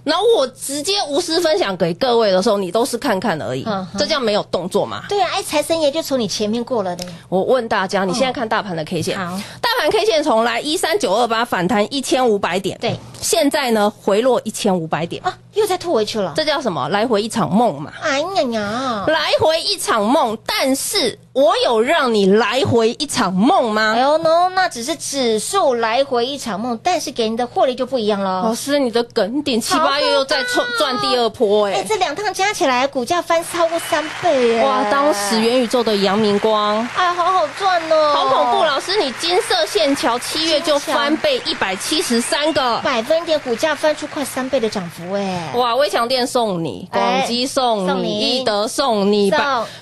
[0.09, 5.05] 然后我直接无私分享给各位的时候，你都是看看而已嗯，这叫没有动作嘛？
[5.07, 7.05] 对啊，哎，财神爷就从你前面过了的。
[7.29, 16.33] 我问大家，你现在看大盘的 K 线，好，大盘 K 线从来一三九二八反弹一千五百点，对，现在呢回落一千五百点，啊，又再吐回去了。
[16.35, 16.89] 这叫什么？
[16.89, 17.93] 来回一场梦嘛。
[18.01, 23.93] 哎呀呀，来回一场梦，但是我有让你来回一场梦吗？
[23.95, 28.43] 哎呦 no，那只是指数来回一场梦，但是给你的获利就不一样了。
[28.43, 34.65] 老师，你的梗点七八月又在赚赚第二波哎，哎、这两趟加起来，股价翻超过三倍耶！
[34.65, 36.87] 哇，当时元宇宙的阳明光。
[36.97, 38.65] 哎，好好赚哦，好恐怖！
[38.65, 45.53] 老师，你金色线桥七月就翻倍一百七十三个，百分点股价翻出快三倍的涨幅哎！
[45.55, 45.75] 哇！
[45.77, 49.33] 微强店送你，广基送你，易德送你，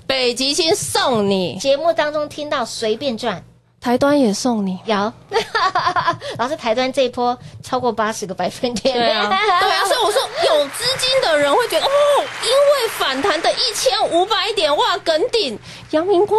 [0.06, 3.42] 北极星送你，节目当中听到随便赚，
[3.86, 4.76] 台端也送你。
[4.84, 5.12] 有，
[6.38, 11.90] 老师台端这一波超过八十个百分点，对啊，对啊，所以我说有资金的人会觉得哦，
[12.42, 15.56] 因为反弹的一千五百点，哇，梗顶、
[15.92, 16.36] 阳明光、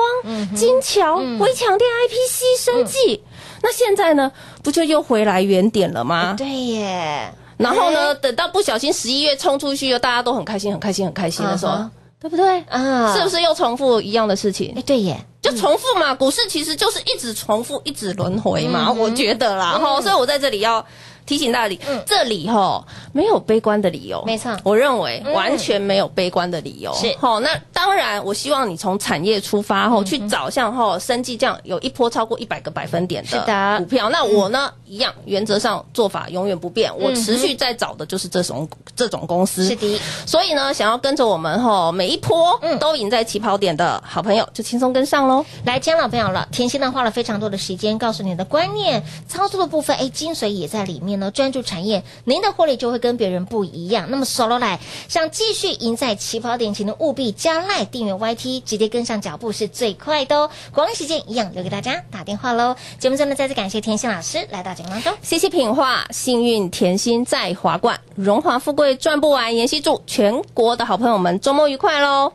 [0.54, 3.24] 金桥、微强电、IPC、生技，
[3.64, 4.30] 那现在呢，
[4.62, 6.36] 不就又回来原点了吗？
[6.38, 11.89] 对耶，然后呢，等到不小心十一月冲出去，又大家都很开心、很开心、很开心的时候
[12.20, 12.59] 对不对？
[12.70, 14.82] 啊是不是又重复一样的事情哎，？
[14.86, 20.84] 对耶，就重复嘛，股市其实就是一直重复、一直轮回嘛，嗯我觉得啦，哈、所以我在这里要
[21.28, 22.01] 提醒大家，嗯。
[22.07, 24.57] 这里哈没有悲观的理由，没错。
[24.63, 25.34] 我认为嗯。
[25.34, 27.15] 完全没有悲观的理由，是。
[27.19, 27.39] 好。
[27.41, 42.78] 那当然，我希望你从产业出发嗯后去找像哈生技这样有一波超过一百个百分点的股票，那我呢一样，原则上做法永远不变，我持续在找的就是这种这种公司，是的，所以呢，想要跟着我们哈每一波嗯。
[42.80, 45.43] 都赢在起跑点的好朋友，就轻松跟上喽。
[45.65, 54.07] 来，姜老朋友了，甜心呢花了非常多的时间告诉你的观念、操作的部分，哎，精髓也在里面年呢，专注产业，您的获利就会跟别人不一样。
[54.09, 60.49] 那么，手罗来想继续赢在起跑点，请您务必加赖订阅 YT，直接跟上脚步是最快的哦。
[60.74, 62.76] 广告时间一样留给大家打电话喽。
[62.99, 65.13] 节目中呢，再次感谢田心老师来到节目当中。
[65.22, 69.55] 谢谢品画，幸运甜心在华冠，荣华富贵赚不完。
[69.55, 72.34] 妍希祝全国的好朋友们周末愉快喽！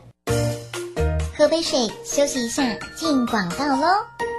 [1.37, 2.63] 喝杯水，休息一下，
[2.95, 4.32] 进广告喽。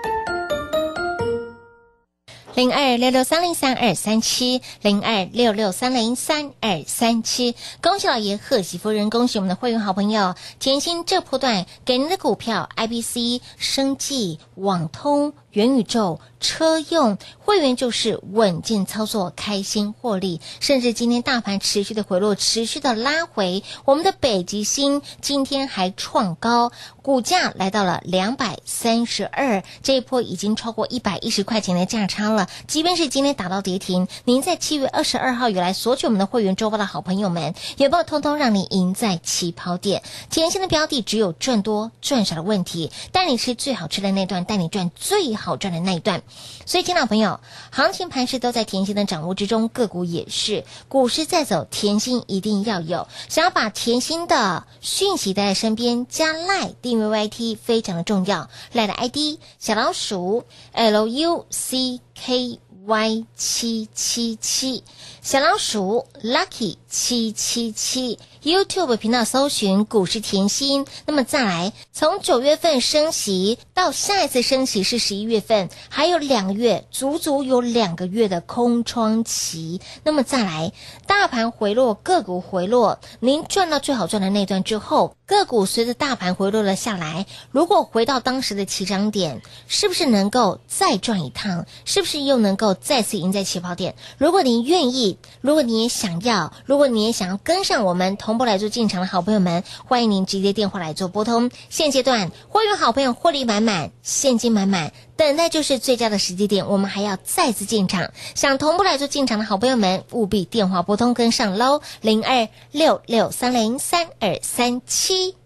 [2.54, 7.56] 零二六六三零三二三七，零二六六三零三二三七。
[7.82, 16.20] 恭喜老爷，贺喜夫人，恭喜我们的会员好朋友，甜心这波段给您的股票，IBC、生计、网通、元宇宙。
[16.40, 32.46] 车用会员就是稳健操作，开心获利，甚至今天大盘持续的回落，持续的拉回，我们的北极星今天还创高，股价来到了两百三十二，这一波已经超过一百一十块钱的价差了。
[32.66, 40.02] 即便是今天打到跌停，您在七月二十二号以来索取我们的会员周报的好朋友们，有没有通通让你赢在起跑点？
[40.28, 46.22] 甜心的标的只有赚多赚少的问题，带你吃最好吃的那段，带你赚最好赚的那一段。
[46.66, 47.40] 所以，亲老朋友，
[47.70, 50.64] 行情盘势都在甜心的掌握之中，个股也是。
[50.88, 53.06] 股市在走，甜心一定要有。
[53.28, 58.48] 想要把甜心的讯息带在身边，加赖订阅 YT 非常的重要。
[58.72, 64.84] 赖的 ID 小老鼠 L U C K Y 七七七，
[65.22, 68.18] 小老鼠 Lucky 七七七。
[68.44, 79.80] YouTube 频道搜寻股市甜心，那么再来，从九月份升息到下一次升息是十一月份，还有两个月，足足有两个月的空窗期。
[80.02, 80.72] 那么再来，
[81.06, 91.64] 大盘回落，个股回落，您赚到最好赚的那段之后，个股随着大盘回落了下来，如果回到当时的起涨点，是不是能够再赚一趟？
[91.86, 93.94] 是不是又能够再次赢在起跑点？
[94.18, 98.33] 如果您愿意，如果你也想要，如果你也想要跟上我们同。
[98.34, 101.52] 同步来做进场的好朋友们，欢迎您直接电话来做拨通。
[101.70, 106.66] 现阶段会员好朋友获利满满，现金满满，等待就是最佳的时机点。
[106.66, 115.36] 我们还要再次进场，想同步来做进场的好朋友们，务必电话拨通跟上喽，零二六六三零三二三七。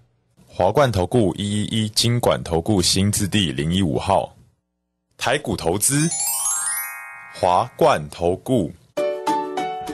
[0.46, 4.34] 华冠投顾一一一金管投顾新字第零一五号，
[5.18, 6.08] 台股投资，
[7.34, 8.72] 华冠投顾。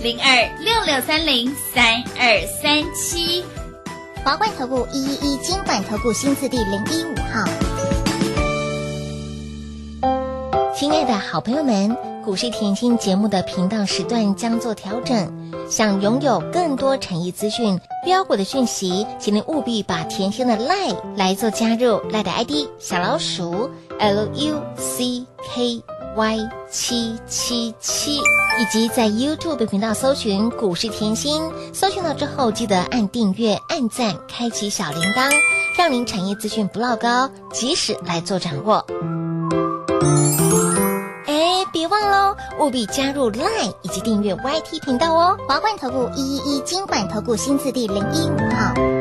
[0.00, 3.44] 零二六六三零三二三七，
[4.24, 7.44] 华冠投顾一一一金管投顾新字第零一五号。
[10.72, 23.68] 亲爱的好朋友们，股市甜心节目的频道时段将做调整，想拥有更多产业资讯、标股的讯息，请您务必把甜心的 lie 来做加入，lie 的 ID 小老鼠
[23.98, 25.82] L U C K。
[26.16, 26.38] Y
[26.70, 31.42] 七七七，以及在 YouTube 频道搜寻股市甜心，
[31.72, 35.30] 搜寻到之后记得按订阅、按赞、开启小铃铛，
[35.76, 38.84] 让您产业资讯不落高，及时来做掌握。
[41.26, 45.36] 哎，别忘喽，务必加入 Line 以及订阅 YT 频道哦。
[45.46, 48.97] 华冠投顾一一一金管投顾新字第零一五号。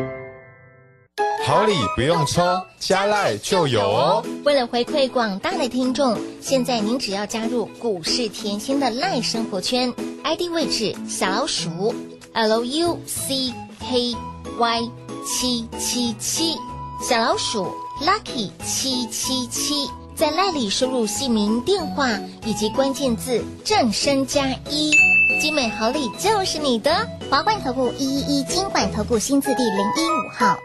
[1.48, 2.42] 好礼不用抽，
[2.78, 4.22] 加赖就有哦。
[4.44, 9.94] 为了回馈广大的听众，现在您只要加入股市甜心的赖生活圈
[10.26, 11.96] ，ID 位置小老鼠
[12.34, 14.14] L U C K
[14.60, 14.92] Y
[15.26, 16.58] 七七七，
[17.02, 17.72] 小老鼠
[18.02, 22.10] Lucky 七七七，在赖里输入姓名、电话
[22.46, 24.92] 以及关键字“正升加一”，
[25.40, 27.08] 精美好礼就是你的。
[27.30, 30.58] 华冠投顾一一一金管投顾新字第零一五号。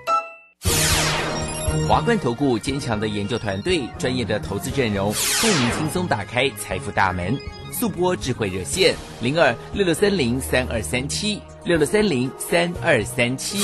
[1.89, 7.37] 华冠投顾坚强的研究团队，专业的投资阵容，助您轻松打开财富大门。
[7.71, 13.59] 速播智慧热线零二六六三零三二三七六六三零三二三七。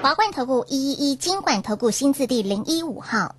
[0.00, 3.34] 华冠投顾一一一金管投顾新字第零一五号。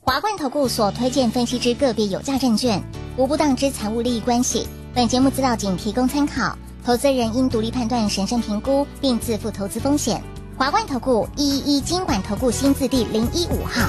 [0.00, 2.82] 华冠投顾所推荐分析之个别有价证券，
[3.16, 4.66] 无不当之财务利益关系。
[4.94, 10.22] 本节目资料仅提供参考，投资人应独立判断、审慎评估，并自负投资风险。
[10.58, 13.88] 华冠投顾一一一金管投顾新字第零一五号。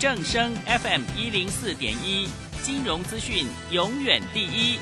[0.00, 2.28] 正声 FM 一零四点一，
[2.62, 4.78] 金融资讯永远第一。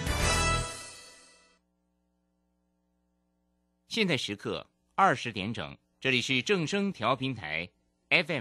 [3.88, 7.66] 现在时刻二十点整，这里是正声调频台
[8.10, 8.34] FM。